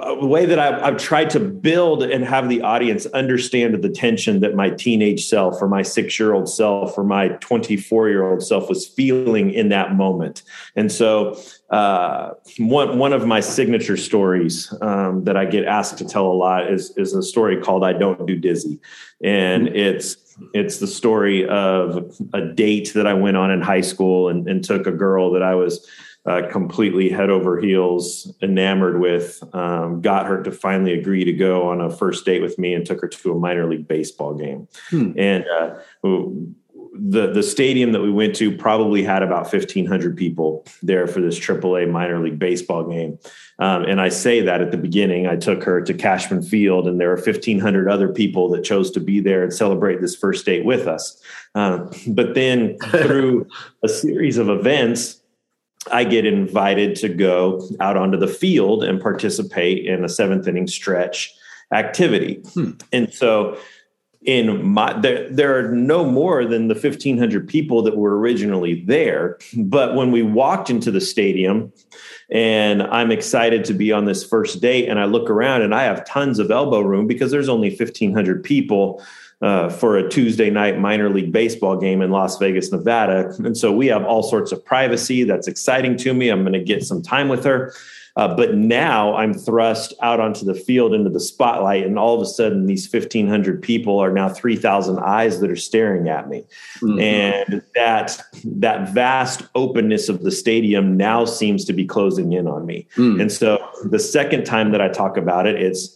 [0.00, 4.40] a way that I've, I've, tried to build and have the audience understand the tension
[4.40, 8.42] that my teenage self or my six year old self or my 24 year old
[8.42, 10.42] self was feeling in that moment.
[10.76, 11.38] And so,
[11.70, 16.32] uh, one, one of my signature stories um, that I get asked to tell a
[16.34, 18.78] lot is, is a story called I Don't Do Dizzy.
[19.22, 19.76] And mm-hmm.
[19.76, 20.16] it's
[20.52, 24.62] it's the story of a date that I went on in high school and, and
[24.62, 25.88] took a girl that I was
[26.26, 31.68] uh, completely head over heels enamored with, um, got her to finally agree to go
[31.68, 34.66] on a first date with me and took her to a minor league baseball game.
[34.90, 35.12] Hmm.
[35.16, 35.76] And uh,
[36.98, 41.38] the the stadium that we went to probably had about 1500 people there for this
[41.38, 43.18] AAA minor league baseball game.
[43.58, 47.00] Um, and I say that at the beginning, I took her to Cashman Field, and
[47.00, 50.64] there were 1,500 other people that chose to be there and celebrate this first date
[50.64, 51.20] with us.
[51.54, 53.46] Uh, but then through
[53.82, 55.22] a series of events,
[55.90, 60.66] I get invited to go out onto the field and participate in a seventh inning
[60.66, 61.34] stretch
[61.72, 62.42] activity.
[62.54, 62.72] Hmm.
[62.92, 63.58] And so
[64.22, 69.38] in my there, there are no more than the 1500 people that were originally there.
[69.56, 71.72] But when we walked into the stadium
[72.28, 75.84] and i'm excited to be on this first date and i look around and i
[75.84, 79.00] have tons of elbow room because there's only 1500 people
[79.42, 83.34] uh, for a tuesday night minor league baseball game in las vegas nevada.
[83.38, 86.30] And so we have all sorts of privacy that's exciting to me.
[86.30, 87.74] I'm going to get some time with her
[88.16, 92.22] uh, but now I'm thrust out onto the field into the spotlight, and all of
[92.22, 96.44] a sudden, these 1,500 people are now 3,000 eyes that are staring at me,
[96.80, 96.98] mm-hmm.
[96.98, 102.64] and that that vast openness of the stadium now seems to be closing in on
[102.64, 102.86] me.
[102.96, 103.20] Mm.
[103.20, 105.95] And so, the second time that I talk about it, it's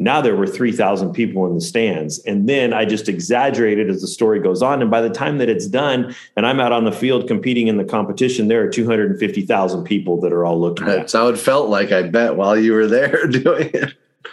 [0.00, 2.20] now there were 3,000 people in the stands.
[2.20, 4.80] And then I just exaggerated as the story goes on.
[4.80, 7.76] And by the time that it's done and I'm out on the field competing in
[7.76, 11.92] the competition, there are 250,000 people that are all looking That's how it felt like,
[11.92, 13.92] I bet, while you were there doing it.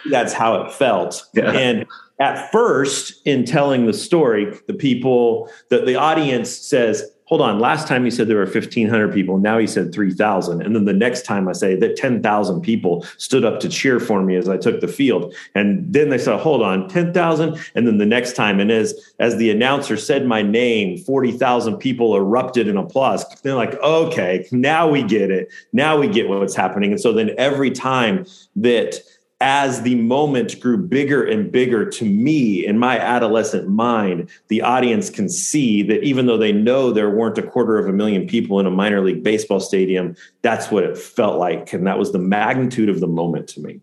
[0.10, 1.28] That's how it felt.
[1.34, 1.52] Yeah.
[1.52, 1.86] And
[2.20, 7.90] at first, in telling the story, the people, the, the audience says, hold on, last
[7.90, 9.38] time he said there were 1,500 people.
[9.38, 10.62] Now he said 3,000.
[10.62, 14.24] And then the next time I say that 10,000 people stood up to cheer for
[14.24, 15.36] me as I took the field.
[15.54, 17.60] And then they said, hold on, 10,000.
[17.76, 22.16] And then the next time, and as, as the announcer said my name, 40,000 people
[22.16, 23.26] erupted in applause.
[23.42, 25.52] They're like, okay, now we get it.
[25.74, 26.92] Now we get what's happening.
[26.92, 29.02] And so then every time that
[29.40, 35.12] as the moment grew bigger and bigger to me in my adolescent mind, the audience
[35.12, 38.60] can see that even though they know there weren't a quarter of a million people
[38.60, 41.72] in a minor league baseball stadium, that's what it felt like.
[41.72, 43.80] And that was the magnitude of the moment to me.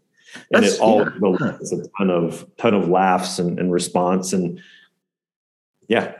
[0.52, 1.56] And that's, it all yeah.
[1.56, 4.60] a ton of ton of laughs and, and response and
[5.86, 6.14] yeah.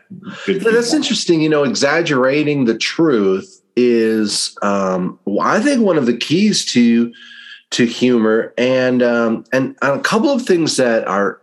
[0.46, 1.40] that's interesting.
[1.40, 7.12] You know, exaggerating the truth is um, I think one of the keys to
[7.74, 11.40] to humor and um, and a couple of things that are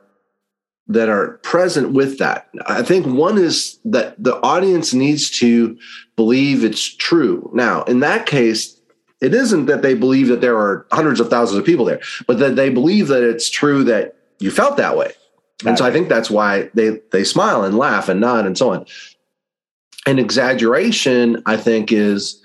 [0.88, 2.50] that are present with that.
[2.68, 5.78] I think one is that the audience needs to
[6.16, 7.50] believe it's true.
[7.54, 8.80] Now, in that case,
[9.20, 12.40] it isn't that they believe that there are hundreds of thousands of people there, but
[12.40, 15.12] that they believe that it's true that you felt that way.
[15.66, 18.72] And so I think that's why they they smile and laugh and nod and so
[18.72, 18.86] on.
[20.08, 22.42] And exaggeration, I think, is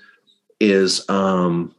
[0.59, 1.73] is um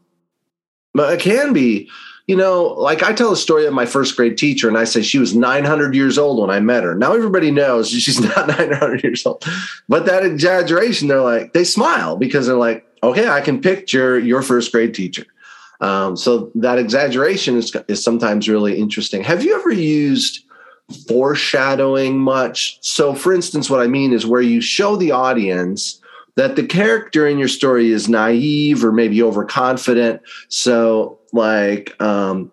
[1.05, 1.89] it can be,
[2.27, 5.03] you know, like I tell a story of my first grade teacher, and I say
[5.03, 6.95] she was 900 years old when I met her.
[6.95, 9.45] Now everybody knows she's not 900 years old,
[9.89, 14.43] but that exaggeration, they're like, they smile because they're like, okay, I can picture your
[14.43, 15.27] first grade teacher.
[15.81, 19.23] Um, so that exaggeration is, is sometimes really interesting.
[19.23, 20.45] Have you ever used
[21.07, 22.79] foreshadowing much?
[22.81, 26.01] So, for instance, what I mean is where you show the audience
[26.39, 30.23] that the character in your story is naive or maybe overconfident.
[30.47, 32.53] So, like, um,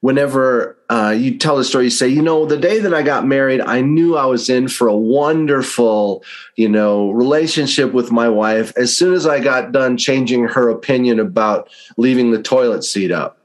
[0.00, 3.26] whenever uh, you tell the story, you say, you know, the day that I got
[3.26, 6.24] married, I knew I was in for a wonderful,
[6.56, 8.72] you know, relationship with my wife.
[8.78, 11.68] As soon as I got done changing her opinion about
[11.98, 13.43] leaving the toilet seat up.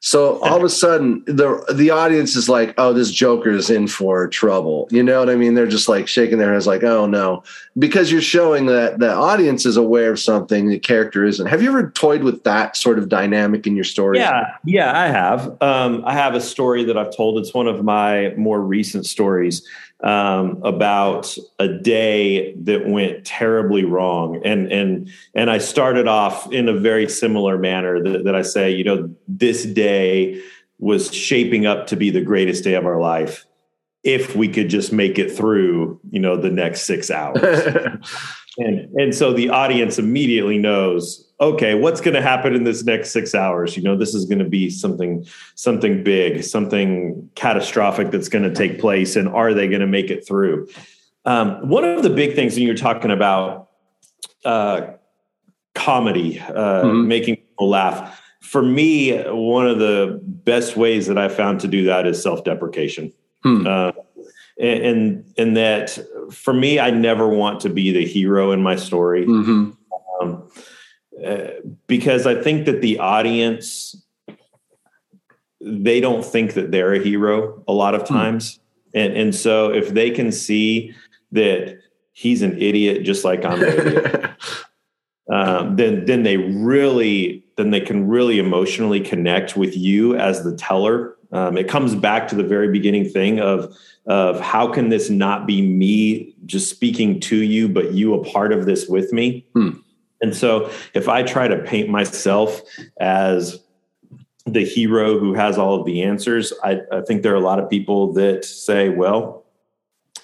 [0.00, 3.88] So all of a sudden, the the audience is like, "Oh, this Joker is in
[3.88, 5.54] for trouble." You know what I mean?
[5.54, 7.42] They're just like shaking their heads, like, "Oh no,"
[7.76, 11.46] because you're showing that the audience is aware of something the character isn't.
[11.46, 14.18] Have you ever toyed with that sort of dynamic in your story?
[14.18, 15.60] Yeah, yeah, I have.
[15.60, 17.38] Um, I have a story that I've told.
[17.38, 19.66] It's one of my more recent stories
[20.02, 26.68] um, about a day that went terribly wrong, and and and I started off in
[26.68, 30.40] a very similar manner that, that I say, you know, this day
[30.78, 33.44] was shaping up to be the greatest day of our life
[34.04, 37.42] if we could just make it through, you know, the next six hours.
[38.58, 43.10] and and so the audience immediately knows okay what's going to happen in this next
[43.10, 45.24] six hours you know this is going to be something
[45.54, 50.10] something big something catastrophic that's going to take place and are they going to make
[50.10, 50.68] it through
[51.24, 53.68] um, one of the big things when you're talking about
[54.44, 54.92] uh,
[55.74, 57.08] comedy uh, mm-hmm.
[57.08, 61.84] making people laugh for me one of the best ways that i found to do
[61.84, 63.66] that is self-deprecation hmm.
[63.66, 63.92] uh,
[64.58, 65.98] and and that
[66.30, 69.70] for me, I never want to be the hero in my story, mm-hmm.
[70.20, 70.50] um,
[71.24, 71.48] uh,
[71.86, 73.96] because I think that the audience
[75.60, 78.14] they don't think that they're a hero a lot of hmm.
[78.14, 78.60] times, mm.
[78.94, 80.94] and and so if they can see
[81.32, 81.78] that
[82.12, 84.30] he's an idiot just like I'm an idiot,
[85.32, 90.54] um, then then they really then they can really emotionally connect with you as the
[90.56, 91.16] teller.
[91.32, 93.76] Um, it comes back to the very beginning thing of
[94.06, 98.52] of how can this not be me just speaking to you, but you a part
[98.52, 99.44] of this with me.
[99.54, 99.70] Hmm.
[100.20, 102.60] And so if I try to paint myself
[103.00, 103.62] as
[104.46, 107.60] the hero who has all of the answers, I, I think there are a lot
[107.60, 109.44] of people that say, well,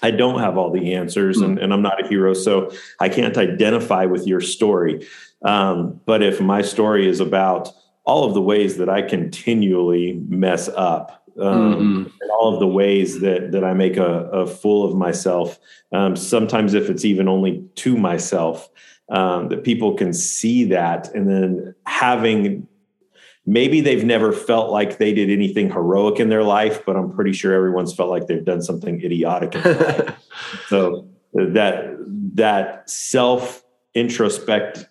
[0.01, 3.37] I don't have all the answers and, and, I'm not a hero, so I can't
[3.37, 5.07] identify with your story.
[5.43, 7.69] Um, but if my story is about
[8.03, 12.09] all of the ways that I continually mess up, um, mm-hmm.
[12.21, 15.59] and all of the ways that that I make a, a fool of myself,
[15.91, 18.69] um, sometimes if it's even only to myself,
[19.09, 22.67] um, that people can see that, and then having
[23.45, 27.33] maybe they've never felt like they did anything heroic in their life, but I'm pretty
[27.33, 30.21] sure everyone's felt like they've done something idiotic in life.
[30.67, 31.95] So that
[32.33, 33.63] that self
[33.95, 34.87] introspect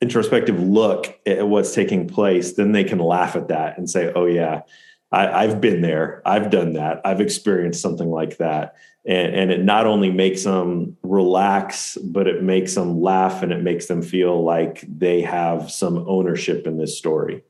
[0.00, 4.26] introspective look at what's taking place, then they can laugh at that and say, "Oh
[4.26, 4.62] yeah,
[5.10, 6.22] I, have been there.
[6.26, 7.00] I've done that.
[7.04, 8.74] I've experienced something like that."
[9.06, 13.62] And, and it not only makes them relax, but it makes them laugh and it
[13.62, 17.42] makes them feel like they have some ownership in this story.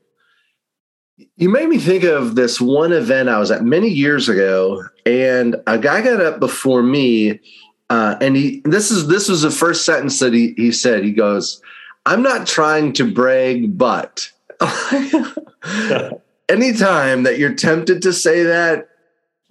[1.35, 5.57] You made me think of this one event I was at many years ago, and
[5.67, 7.41] a guy got up before me,
[7.89, 11.03] uh, and he this is this was the first sentence that he he said.
[11.03, 11.61] He goes,
[12.05, 14.31] "I'm not trying to brag, but."
[16.49, 18.89] Anytime that you're tempted to say that,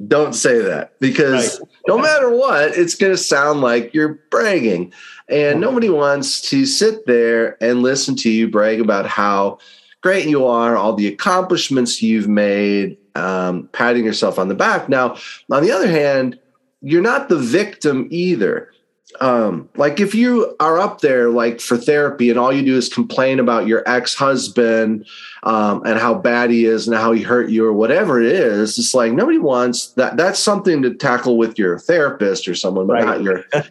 [0.06, 1.68] don't say that because right.
[1.88, 4.92] no matter what, it's going to sound like you're bragging.
[5.28, 9.58] And nobody wants to sit there and listen to you brag about how
[10.00, 14.88] great you are, all the accomplishments you've made, um, patting yourself on the back.
[14.88, 15.16] Now,
[15.50, 16.38] on the other hand,
[16.80, 18.72] you're not the victim either.
[19.20, 22.88] Um, like if you are up there like for therapy and all you do is
[22.88, 25.06] complain about your ex-husband
[25.44, 28.78] um, and how bad he is and how he hurt you or whatever it is,
[28.78, 30.16] it's like nobody wants that.
[30.16, 33.04] That's something to tackle with your therapist or someone, but right.
[33.04, 33.44] not your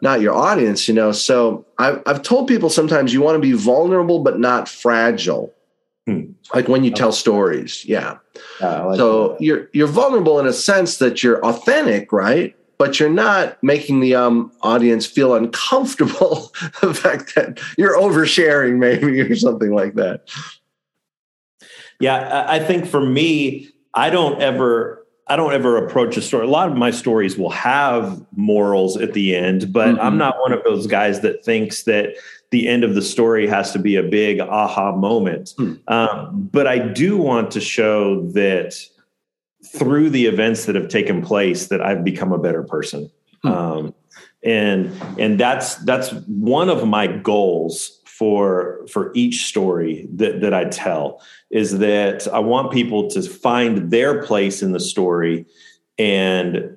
[0.00, 0.86] not your audience.
[0.86, 4.68] You know, so I've I've told people sometimes you want to be vulnerable but not
[4.68, 5.52] fragile.
[6.06, 6.32] Hmm.
[6.54, 8.18] Like when you tell stories, yeah.
[8.60, 9.40] like so that.
[9.40, 12.54] you're you're vulnerable in a sense that you're authentic, right?
[12.84, 16.52] But you're not making the um, audience feel uncomfortable.
[16.82, 20.28] the fact that you're oversharing, maybe, or something like that.
[21.98, 26.46] Yeah, I think for me, I don't ever I don't ever approach a story.
[26.46, 30.00] A lot of my stories will have morals at the end, but mm-hmm.
[30.00, 32.16] I'm not one of those guys that thinks that
[32.50, 35.54] the end of the story has to be a big aha moment.
[35.56, 35.76] Hmm.
[35.88, 38.78] Um, but I do want to show that
[39.74, 43.10] through the events that have taken place, that I've become a better person.
[43.42, 43.48] Hmm.
[43.48, 43.94] Um,
[44.42, 50.66] and and that's that's one of my goals for for each story that that I
[50.66, 55.46] tell is that I want people to find their place in the story
[55.98, 56.76] and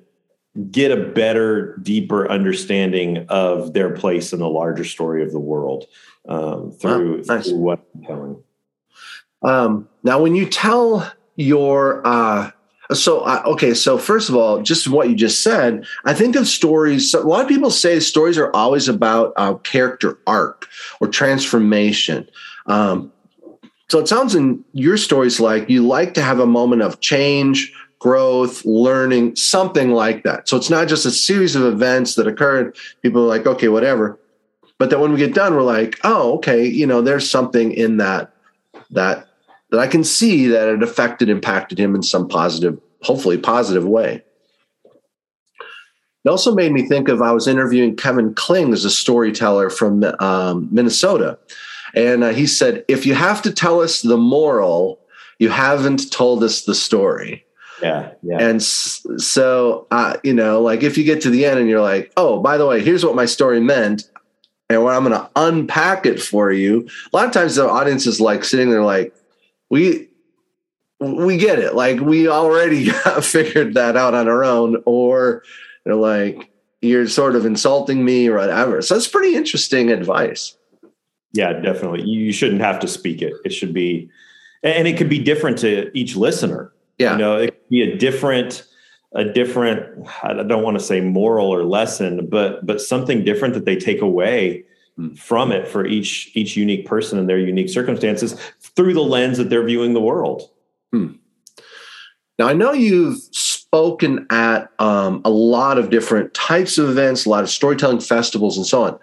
[0.70, 5.84] get a better, deeper understanding of their place in the larger story of the world
[6.28, 7.48] um, through, nice.
[7.48, 8.42] through what I'm telling.
[9.42, 12.50] Um, now, when you tell your uh,
[12.92, 17.12] so okay, so first of all, just what you just said, I think of stories.
[17.12, 20.68] A lot of people say stories are always about uh, character arc
[21.00, 22.28] or transformation.
[22.66, 23.12] Um,
[23.90, 27.72] so it sounds in your stories like you like to have a moment of change,
[27.98, 30.48] growth, learning, something like that.
[30.48, 32.76] So it's not just a series of events that occurred.
[33.02, 34.18] People are like, okay, whatever.
[34.78, 37.96] But then when we get done, we're like, oh, okay, you know, there's something in
[37.96, 38.32] that
[38.90, 39.27] that
[39.70, 44.22] that I can see that it affected, impacted him in some positive, hopefully positive way.
[46.24, 50.04] It also made me think of I was interviewing Kevin Kling as a storyteller from
[50.20, 51.38] um, Minnesota.
[51.94, 55.00] And uh, he said, if you have to tell us the moral,
[55.38, 57.44] you haven't told us the story.
[57.80, 58.12] Yeah.
[58.22, 58.38] yeah.
[58.40, 62.12] And so, uh, you know, like if you get to the end and you're like,
[62.16, 64.10] oh, by the way, here's what my story meant.
[64.68, 66.86] And what I'm going to unpack it for you.
[67.10, 69.14] A lot of times the audience is like sitting there like,
[69.70, 70.08] we,
[71.00, 71.74] we get it.
[71.74, 72.88] Like we already
[73.22, 74.82] figured that out on our own.
[74.86, 75.42] Or
[75.84, 76.50] they're like,
[76.80, 78.82] you're sort of insulting me or whatever.
[78.82, 80.56] So it's pretty interesting advice.
[81.32, 82.02] Yeah, definitely.
[82.04, 83.34] You shouldn't have to speak it.
[83.44, 84.10] It should be,
[84.62, 87.12] and it could be different to each listener yeah.
[87.12, 88.66] You know, it could be a different,
[89.14, 93.64] a different, I don't want to say moral or lesson, but but something different that
[93.64, 94.64] they take away.
[95.16, 99.50] From it for each each unique person and their unique circumstances through the lens that
[99.50, 100.50] they're viewing the world.
[100.92, 101.12] Hmm.
[102.38, 107.30] Now I know you've spoken at um, a lot of different types of events, a
[107.30, 108.98] lot of storytelling festivals, and so on.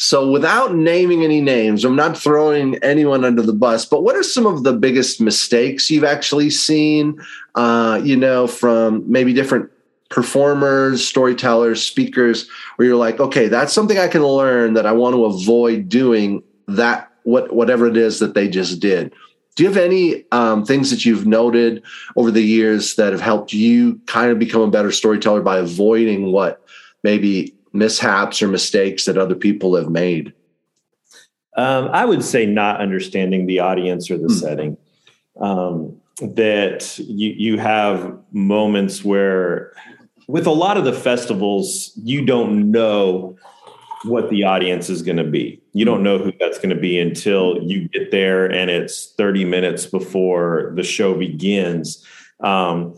[0.00, 4.22] So, without naming any names, I'm not throwing anyone under the bus, but what are
[4.22, 7.20] some of the biggest mistakes you've actually seen,
[7.56, 9.68] uh, you know, from maybe different
[10.08, 15.14] performers, storytellers, speakers, where you're like, okay, that's something I can learn that I want
[15.14, 19.12] to avoid doing that, what, whatever it is that they just did.
[19.56, 21.82] Do you have any um, things that you've noted
[22.16, 26.30] over the years that have helped you kind of become a better storyteller by avoiding
[26.30, 26.64] what
[27.02, 30.32] maybe mishaps or mistakes that other people have made?
[31.56, 34.40] Um, I would say not understanding the audience or the mm.
[34.40, 34.76] setting.
[35.40, 39.72] Um, that you you have moments where,
[40.28, 43.36] with a lot of the festivals, you don't know
[44.04, 45.60] what the audience is going to be.
[45.72, 49.44] You don't know who that's going to be until you get there and it's 30
[49.44, 52.04] minutes before the show begins.
[52.40, 52.94] Um,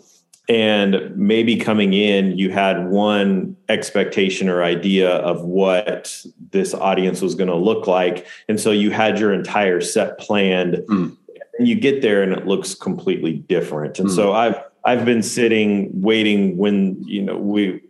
[0.50, 7.36] and maybe coming in you had one expectation or idea of what this audience was
[7.36, 11.16] going to look like and so you had your entire set planned mm.
[11.58, 14.14] and you get there and it looks completely different and mm.
[14.14, 17.80] so i've i've been sitting waiting when you know we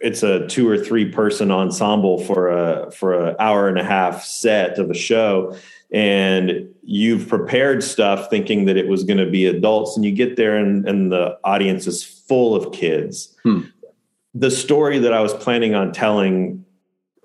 [0.00, 4.22] it's a two or three person ensemble for a for an hour and a half
[4.22, 5.56] set of a show
[5.92, 10.36] and you've prepared stuff thinking that it was going to be adults and you get
[10.36, 13.60] there and, and the audience is full of kids hmm.
[14.34, 16.64] the story that i was planning on telling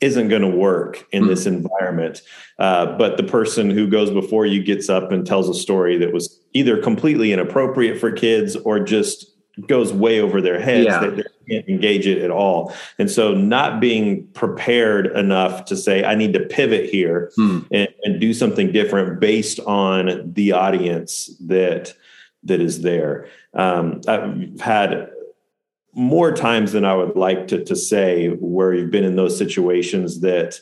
[0.02, 1.30] isn't going to work in hmm.
[1.30, 2.22] this environment
[2.60, 6.14] uh, but the person who goes before you gets up and tells a story that
[6.14, 9.32] was either completely inappropriate for kids or just
[9.68, 11.00] goes way over their heads yeah.
[11.00, 16.04] they, they can't engage it at all and so not being prepared enough to say
[16.04, 17.60] i need to pivot here hmm.
[17.72, 21.94] and, and, do something different based on the audience that
[22.44, 25.10] that is there um, i've had
[25.94, 30.22] more times than i would like to, to say where you've been in those situations
[30.22, 30.60] that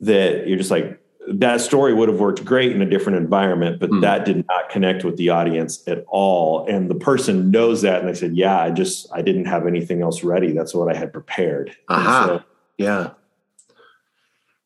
[0.00, 3.90] that you're just like that story would have worked great in a different environment, but
[3.90, 4.00] mm.
[4.00, 6.66] that did not connect with the audience at all.
[6.66, 8.00] And the person knows that.
[8.00, 10.52] And they said, Yeah, I just, I didn't have anything else ready.
[10.52, 11.76] That's what I had prepared.
[11.88, 12.26] Aha.
[12.26, 12.44] So,
[12.76, 13.10] yeah.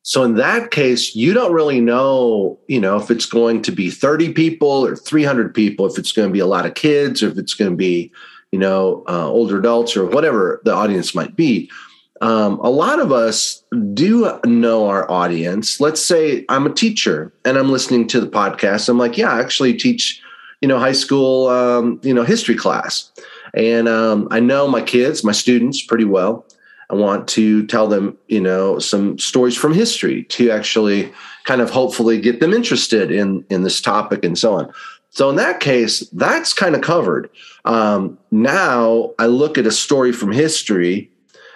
[0.03, 3.91] So in that case, you don't really know, you know, if it's going to be
[3.91, 7.29] 30 people or 300 people, if it's going to be a lot of kids or
[7.29, 8.13] if it's going to be,
[8.53, 11.71] you know, uh, older adults or whatever the audience might be
[12.21, 15.81] um, a lot of us do know our audience.
[15.81, 18.89] Let's say I'm a teacher and I'm listening to the podcast.
[18.89, 20.23] I'm like, yeah, I actually teach,
[20.61, 23.11] you know, high school, um, you know, history class.
[23.55, 26.47] And um, I know my kids, my students pretty well.
[26.89, 31.13] I want to tell them, you know, some stories from history to actually
[31.45, 34.73] kind of hopefully get them interested in in this topic and so on.
[35.17, 37.31] So in that case, that's kind of covered.
[37.65, 41.11] Um, now I look at a story from history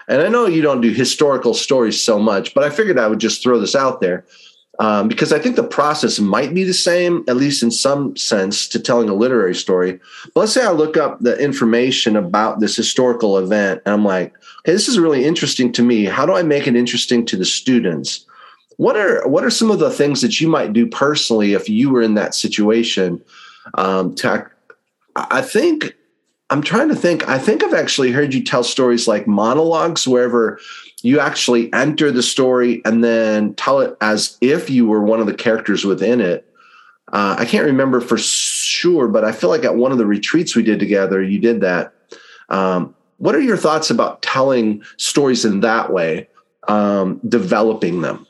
[0.08, 3.18] and I know you don't do historical stories so much, but I figured I would
[3.18, 4.24] just throw this out there
[4.78, 8.66] um, because I think the process might be the same, at least in some sense,
[8.68, 10.00] to telling a literary story.
[10.32, 14.32] But let's say I look up the information about this historical event and I'm like,
[14.60, 16.06] okay, this is really interesting to me.
[16.06, 18.24] How do I make it interesting to the students?
[18.78, 21.90] What are what are some of the things that you might do personally if you
[21.90, 23.22] were in that situation?
[23.74, 24.50] Um, to,
[25.16, 25.94] I think
[26.50, 27.28] I'm trying to think.
[27.28, 30.58] I think I've actually heard you tell stories like monologues, wherever
[31.02, 35.26] you actually enter the story and then tell it as if you were one of
[35.26, 36.46] the characters within it.
[37.12, 40.54] Uh, I can't remember for sure, but I feel like at one of the retreats
[40.54, 41.92] we did together, you did that.
[42.48, 46.28] Um, what are your thoughts about telling stories in that way,
[46.68, 48.26] um, developing them?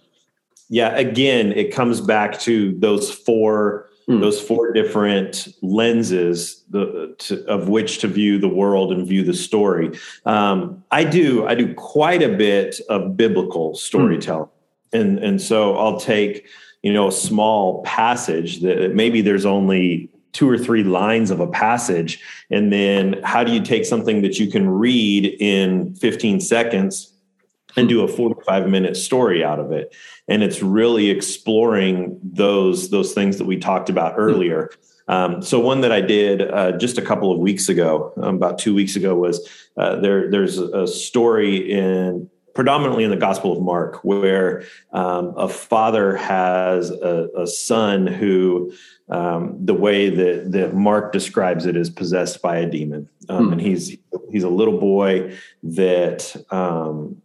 [0.68, 4.20] Yeah, again, it comes back to those four mm.
[4.20, 9.34] those four different lenses the, to, of which to view the world and view the
[9.34, 9.98] story.
[10.26, 14.48] Um, I do I do quite a bit of biblical storytelling,
[14.92, 15.00] mm.
[15.00, 16.46] and and so I'll take
[16.82, 21.46] you know a small passage that maybe there's only two or three lines of a
[21.46, 27.12] passage and then how do you take something that you can read in 15 seconds
[27.76, 29.94] and do a 45 minute story out of it.
[30.28, 34.70] And it's really exploring those those things that we talked about earlier.
[35.08, 38.58] Um, so one that i did uh, just a couple of weeks ago um, about
[38.58, 43.60] two weeks ago was uh, there there's a story in predominantly in the gospel of
[43.60, 44.62] mark where
[44.92, 48.72] um, a father has a, a son who
[49.10, 53.52] um, the way that, that Mark describes it is possessed by a demon, um, hmm.
[53.52, 53.96] and he's
[54.30, 57.20] he's a little boy that um,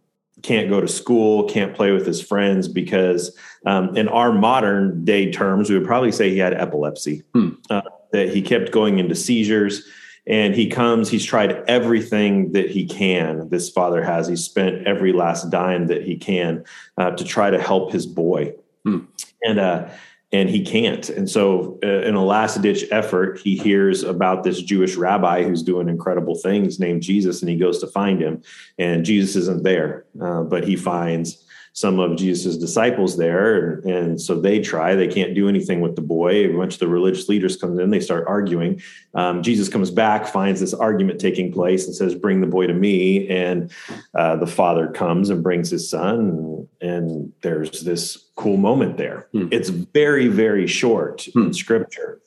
[0.46, 3.36] can't go to school, can't play with his friends because,
[3.66, 7.22] um, in our modern day terms, we would probably say he had epilepsy.
[7.34, 7.50] Hmm.
[7.68, 7.82] Uh,
[8.12, 9.82] that he kept going into seizures,
[10.26, 15.12] and he comes he's tried everything that he can this father has he's spent every
[15.12, 16.64] last dime that he can
[16.98, 18.52] uh, to try to help his boy
[18.84, 18.98] hmm.
[19.42, 19.88] and uh
[20.36, 21.08] and he can't.
[21.08, 25.62] And so uh, in a last ditch effort he hears about this jewish rabbi who's
[25.62, 28.42] doing incredible things named jesus and he goes to find him
[28.78, 31.44] and jesus isn't there uh, but he finds
[31.76, 33.80] some of Jesus' disciples there.
[33.80, 36.46] And so they try, they can't do anything with the boy.
[36.46, 38.80] A bunch of the religious leaders come in, they start arguing.
[39.12, 42.72] Um, Jesus comes back, finds this argument taking place, and says, Bring the boy to
[42.72, 43.28] me.
[43.28, 43.70] And
[44.14, 46.66] uh, the father comes and brings his son.
[46.80, 49.28] And there's this cool moment there.
[49.32, 49.48] Hmm.
[49.50, 51.42] It's very, very short hmm.
[51.42, 52.22] in scripture,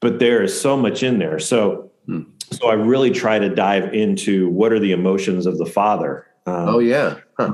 [0.00, 1.40] but there is so much in there.
[1.40, 2.22] So, hmm.
[2.52, 6.68] so I really try to dive into what are the emotions of the father um,
[6.68, 7.18] oh yeah.
[7.38, 7.52] Huh.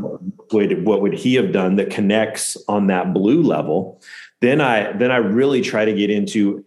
[0.53, 4.01] Would what would he have done that connects on that blue level?
[4.40, 6.64] Then I then I really try to get into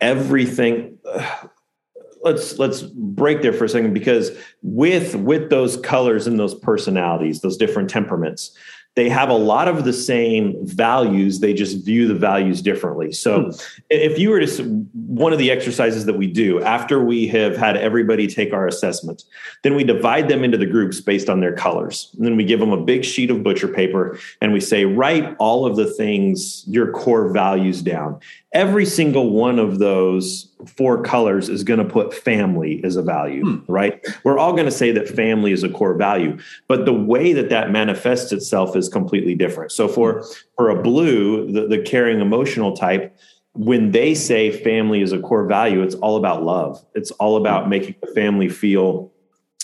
[0.00, 0.98] everything.
[2.22, 4.30] let's let's break there for a second because
[4.62, 8.56] with with those colors and those personalities, those different temperaments,
[8.96, 13.12] they have a lot of the same values they just view the values differently.
[13.12, 13.50] So hmm.
[13.90, 14.62] if you were to
[14.94, 19.24] one of the exercises that we do after we have had everybody take our assessment
[19.62, 22.10] then we divide them into the groups based on their colors.
[22.16, 25.36] And then we give them a big sheet of butcher paper and we say write
[25.38, 28.18] all of the things your core values down
[28.56, 33.44] every single one of those four colors is going to put family as a value,
[33.44, 33.70] hmm.
[33.70, 34.02] right?
[34.24, 37.50] We're all going to say that family is a core value, but the way that
[37.50, 39.72] that manifests itself is completely different.
[39.72, 40.24] So for
[40.56, 43.14] for a blue, the, the caring emotional type,
[43.52, 46.82] when they say family is a core value, it's all about love.
[46.94, 49.12] It's all about making the family feel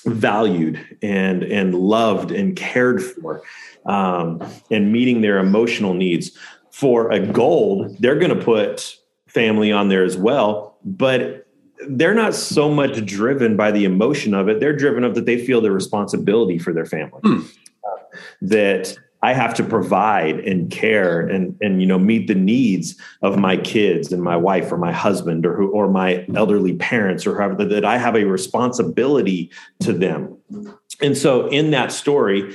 [0.04, 3.40] valued and and loved and cared for
[3.86, 6.36] um, and meeting their emotional needs
[6.72, 8.96] for a gold, they're going to put
[9.28, 11.46] family on there as well, but
[11.88, 14.58] they're not so much driven by the emotion of it.
[14.58, 17.20] They're driven of that they feel the responsibility for their family.
[17.22, 17.40] Hmm.
[17.84, 22.96] Uh, that I have to provide and care and and you know meet the needs
[23.22, 27.26] of my kids and my wife or my husband or who or my elderly parents
[27.26, 29.50] or whoever that I have a responsibility
[29.80, 30.36] to them.
[31.00, 32.54] And so in that story,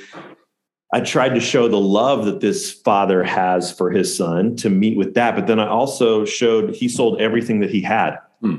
[0.94, 4.98] I tried to show the love that this father has for his son to meet
[4.98, 5.36] with that.
[5.36, 8.58] But then I also showed he sold everything that he had, hmm.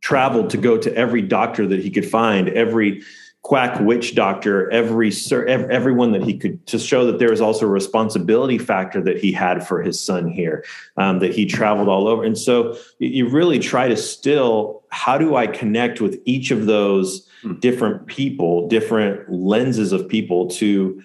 [0.00, 3.02] traveled to go to every doctor that he could find, every
[3.42, 7.70] quack witch doctor, every everyone that he could to show that there was also a
[7.70, 10.64] responsibility factor that he had for his son here,
[10.96, 12.24] um, that he traveled all over.
[12.24, 17.28] And so you really try to still, how do I connect with each of those
[17.42, 17.54] hmm.
[17.60, 21.00] different people, different lenses of people to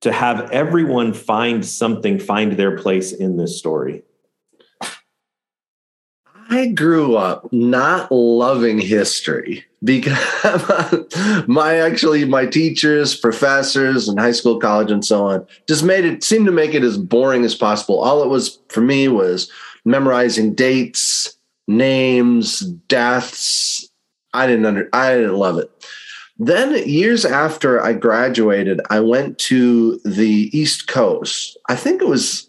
[0.00, 4.02] to have everyone find something, find their place in this story?
[6.50, 14.58] I grew up not loving history because my actually my teachers, professors, and high school,
[14.58, 18.00] college, and so on just made it seem to make it as boring as possible.
[18.00, 19.50] All it was for me was
[19.84, 21.36] memorizing dates,
[21.66, 23.88] names, deaths.
[24.32, 25.70] I didn't under I didn't love it.
[26.38, 31.58] Then, years after I graduated, I went to the East Coast.
[31.68, 32.48] I think it was,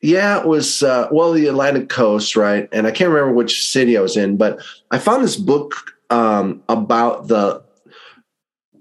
[0.00, 2.68] yeah, it was, uh, well, the Atlantic Coast, right?
[2.72, 4.60] And I can't remember which city I was in, but
[4.90, 5.74] I found this book
[6.10, 7.62] um, about the,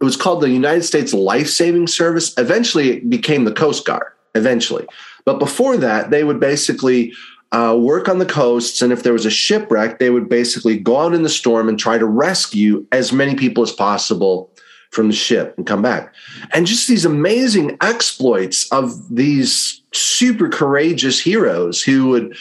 [0.02, 2.34] it was called the United States Life Saving Service.
[2.38, 4.88] Eventually, it became the Coast Guard, eventually.
[5.26, 7.14] But before that, they would basically
[7.56, 10.98] uh, work on the coasts, and if there was a shipwreck, they would basically go
[10.98, 14.52] out in the storm and try to rescue as many people as possible
[14.92, 16.14] from the ship and come back.
[16.52, 22.36] And just these amazing exploits of these super courageous heroes who would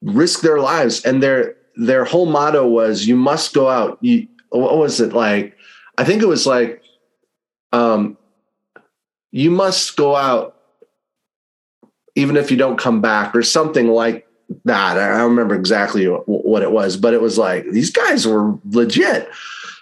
[0.00, 4.78] risk their lives, and their their whole motto was, "You must go out." You, what
[4.78, 5.56] was it like?
[5.98, 6.80] I think it was like,
[7.72, 8.16] um,
[9.32, 10.56] "You must go out."
[12.14, 14.26] even if you don't come back or something like
[14.64, 14.98] that.
[14.98, 19.28] I don't remember exactly what it was, but it was like these guys were legit.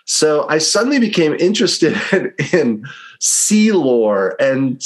[0.04, 1.96] So I suddenly became interested
[2.52, 2.86] in
[3.20, 4.82] sea lore and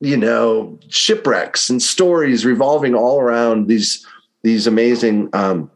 [0.00, 4.06] you know shipwrecks and stories revolving all around these
[4.42, 5.70] these amazing um,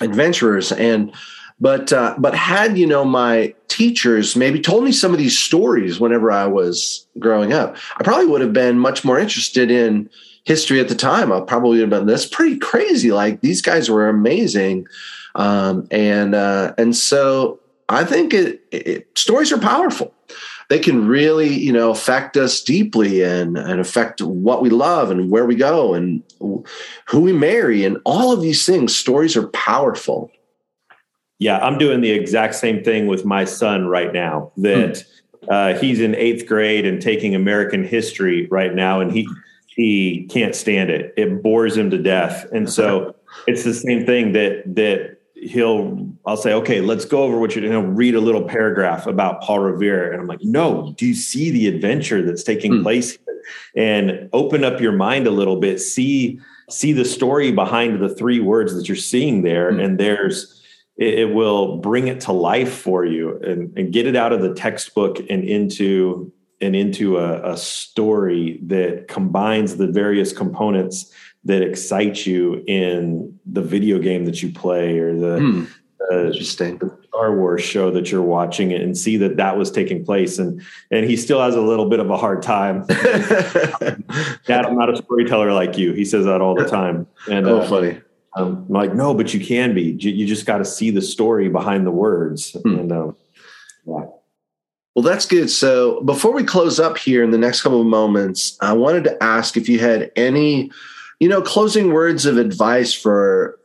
[0.00, 1.12] adventurers and
[1.60, 5.98] but uh, but had you know my teachers maybe told me some of these stories
[5.98, 10.08] whenever I was growing up, I probably would have been much more interested in
[10.48, 13.12] history at the time, I probably would have been that's pretty crazy.
[13.12, 14.88] Like these guys were amazing,
[15.34, 20.14] um, and uh, and so I think it, it, stories are powerful.
[20.70, 25.30] They can really, you know, affect us deeply and and affect what we love and
[25.30, 28.96] where we go and who we marry and all of these things.
[28.96, 30.30] Stories are powerful.
[31.38, 34.50] yeah, I'm doing the exact same thing with my son right now.
[34.56, 35.04] That
[35.42, 35.50] hmm.
[35.50, 39.28] uh, he's in eighth grade and taking American history right now, and he
[39.78, 41.14] he can't stand it.
[41.16, 43.14] It bores him to death, and so
[43.46, 47.62] it's the same thing that that he'll I'll say, okay, let's go over what you're
[47.62, 47.72] doing.
[47.72, 51.52] He'll read a little paragraph about Paul Revere, and I'm like, no, do you see
[51.52, 52.82] the adventure that's taking hmm.
[52.82, 53.42] place here?
[53.76, 55.78] And open up your mind a little bit.
[55.80, 59.78] See see the story behind the three words that you're seeing there, hmm.
[59.78, 60.60] and there's
[60.96, 64.42] it, it, will bring it to life for you and, and get it out of
[64.42, 71.12] the textbook and into and into a, a story that combines the various components
[71.44, 75.64] that excite you in the video game that you play or the, hmm.
[76.10, 76.78] uh, Interesting.
[76.78, 80.38] the Star Wars show that you're watching and see that that was taking place.
[80.38, 82.86] And and he still has a little bit of a hard time.
[82.86, 85.92] Dad, I'm not a storyteller like you.
[85.92, 87.06] He says that all the time.
[87.30, 88.00] And oh, uh, funny.
[88.36, 89.96] Um, I'm like, no, but you can be.
[89.98, 92.52] You just got to see the story behind the words.
[92.62, 92.78] Hmm.
[92.78, 93.16] And um,
[93.86, 94.04] yeah.
[94.98, 95.48] Well, that's good.
[95.48, 99.22] So before we close up here in the next couple of moments, I wanted to
[99.22, 100.72] ask if you had any
[101.20, 103.60] you know, closing words of advice for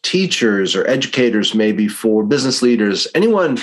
[0.00, 3.58] teachers or educators, maybe for business leaders, anyone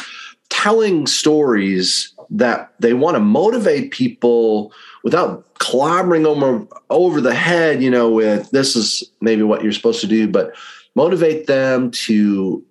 [0.50, 4.72] telling stories that they want to motivate people
[5.04, 10.02] without clobbering them over the head, you know, with this is maybe what you're supposed
[10.02, 10.56] to do, but
[10.94, 12.64] motivate them to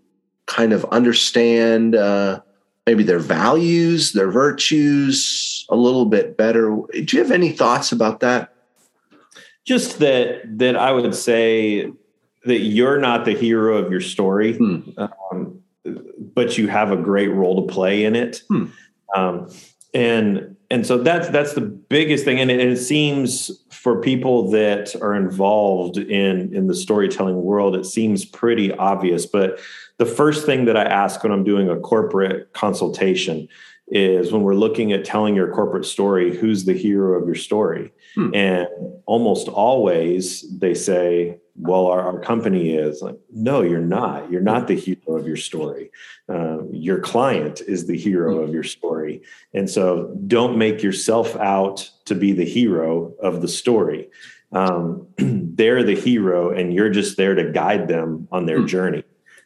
[0.46, 2.38] kind of understand uh,
[2.86, 6.76] maybe their values, their virtues a little bit better.
[6.92, 8.54] Do you have any thoughts about that?
[9.64, 11.90] just that that I would say
[12.44, 14.80] that you're not the hero of your story, hmm.
[14.98, 15.62] um,
[16.34, 18.42] but you have a great role to play in it.
[18.48, 18.66] Hmm.
[19.14, 19.48] Um,
[19.94, 22.40] and and so that's that's the biggest thing.
[22.40, 27.74] And it, and it, seems for people that are involved in in the storytelling world,
[27.74, 29.24] it seems pretty obvious.
[29.24, 29.58] But
[29.98, 33.48] the first thing that I ask when I'm doing a corporate consultation
[33.88, 37.92] is when we're looking at telling your corporate story, who's the hero of your story?
[38.14, 38.34] Hmm.
[38.34, 38.68] And
[39.06, 44.30] almost always they say, well, our, our, company is like, no, you're not.
[44.30, 45.92] You're not the hero of your story.
[46.28, 48.44] Uh, your client is the hero hmm.
[48.44, 49.22] of your story.
[49.52, 54.08] And so don't make yourself out to be the hero of the story.
[54.50, 58.66] Um, they're the hero, and you're just there to guide them on their hmm.
[58.66, 59.04] journey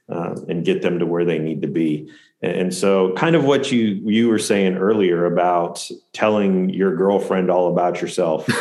[0.08, 2.10] uh, and get them to where they need to be.
[2.40, 7.72] And so, kind of what you you were saying earlier about telling your girlfriend all
[7.72, 8.44] about yourself.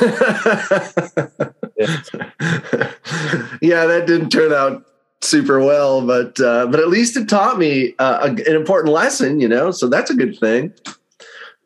[3.61, 4.83] yeah, that didn't turn out
[5.21, 9.39] super well, but uh, but at least it taught me uh, an important lesson.
[9.39, 10.73] You know, so that's a good thing.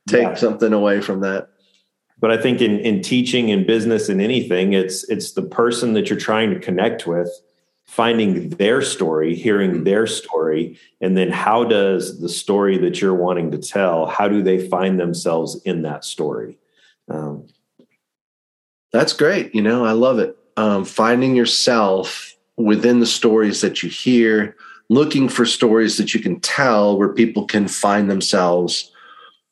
[0.09, 0.36] Take yeah.
[0.36, 1.47] something away from that.
[2.19, 6.09] But I think in in teaching in business and anything, it's it's the person that
[6.09, 7.29] you're trying to connect with
[7.91, 9.83] finding their story, hearing mm-hmm.
[9.83, 14.41] their story, and then how does the story that you're wanting to tell, how do
[14.41, 16.57] they find themselves in that story?
[17.09, 17.47] Um,
[18.93, 19.53] That's great.
[19.53, 20.37] You know, I love it.
[20.55, 24.55] Um, finding yourself within the stories that you hear,
[24.89, 28.89] looking for stories that you can tell where people can find themselves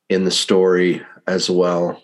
[0.08, 2.02] in the story as well.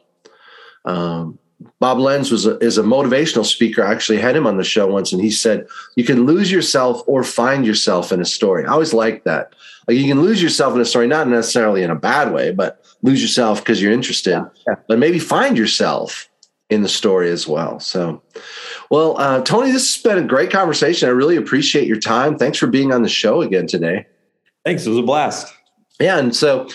[0.83, 1.39] Um,
[1.79, 3.83] Bob Lenz was a, is a motivational speaker.
[3.83, 7.01] I actually had him on the show once, and he said you can lose yourself
[7.07, 8.65] or find yourself in a story.
[8.65, 9.53] I always like that.
[9.87, 12.83] Like you can lose yourself in a story, not necessarily in a bad way, but
[13.03, 14.31] lose yourself because you're interested.
[14.31, 14.75] Yeah, yeah.
[14.87, 16.29] But maybe find yourself
[16.69, 17.79] in the story as well.
[17.79, 18.21] So,
[18.89, 21.07] well, uh, Tony, this has been a great conversation.
[21.07, 22.37] I really appreciate your time.
[22.37, 24.07] Thanks for being on the show again today.
[24.65, 24.85] Thanks.
[24.85, 25.54] It was a blast.
[25.99, 26.67] Yeah, and so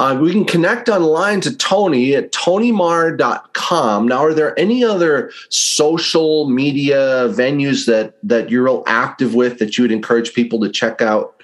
[0.00, 4.08] uh, we can connect online to Tony at tonymarr.com.
[4.08, 9.78] Now, are there any other social media venues that that you're real active with that
[9.78, 11.40] you would encourage people to check out?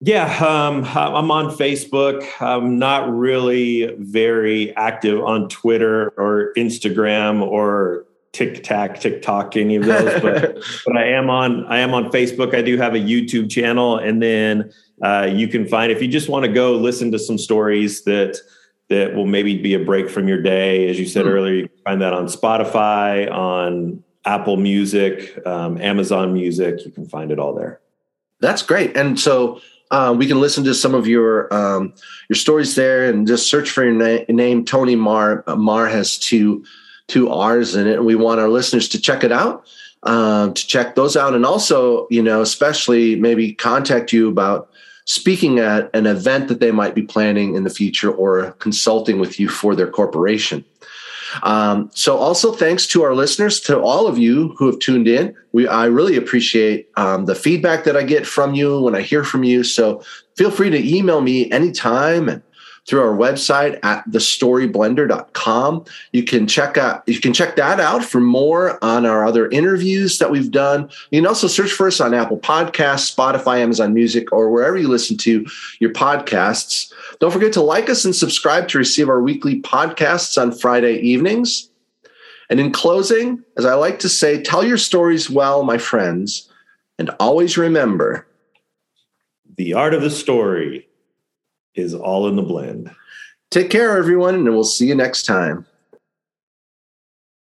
[0.00, 2.26] Yeah, um, I'm on Facebook.
[2.40, 8.06] I'm not really very active on Twitter or Instagram or
[8.36, 12.54] TikTok, TikTok, any of those, but but I am on I am on Facebook.
[12.54, 14.70] I do have a YouTube channel, and then
[15.02, 18.36] uh, you can find if you just want to go listen to some stories that
[18.90, 20.86] that will maybe be a break from your day.
[20.90, 21.34] As you said mm-hmm.
[21.34, 26.84] earlier, you can find that on Spotify, on Apple Music, um, Amazon Music.
[26.84, 27.80] You can find it all there.
[28.40, 29.60] That's great, and so.
[29.88, 31.94] Uh, we can listen to some of your um,
[32.28, 36.64] your stories there, and just search for your na- name, Tony Marr Marr has two
[37.08, 39.64] two R's in it, and we want our listeners to check it out,
[40.02, 44.70] um, to check those out, and also, you know, especially maybe contact you about
[45.04, 49.38] speaking at an event that they might be planning in the future or consulting with
[49.38, 50.64] you for their corporation.
[51.42, 55.34] Um, so also thanks to our listeners, to all of you who have tuned in.
[55.52, 59.24] We I really appreciate um, the feedback that I get from you when I hear
[59.24, 59.62] from you.
[59.64, 60.02] So
[60.36, 62.42] feel free to email me anytime and
[62.86, 65.84] through our website at thestoryblender.com.
[66.12, 70.18] You can check out you can check that out for more on our other interviews
[70.18, 70.88] that we've done.
[71.10, 74.88] You can also search for us on Apple Podcasts, Spotify, Amazon Music, or wherever you
[74.88, 75.44] listen to
[75.80, 76.92] your podcasts.
[77.18, 81.70] Don't forget to like us and subscribe to receive our weekly podcasts on Friday evenings.
[82.48, 86.48] And in closing, as I like to say, tell your stories well, my friends,
[86.96, 88.26] and always remember
[89.56, 90.85] the art of the story
[91.76, 92.90] is all in the blend.
[93.50, 95.66] Take care, everyone, and we'll see you next time.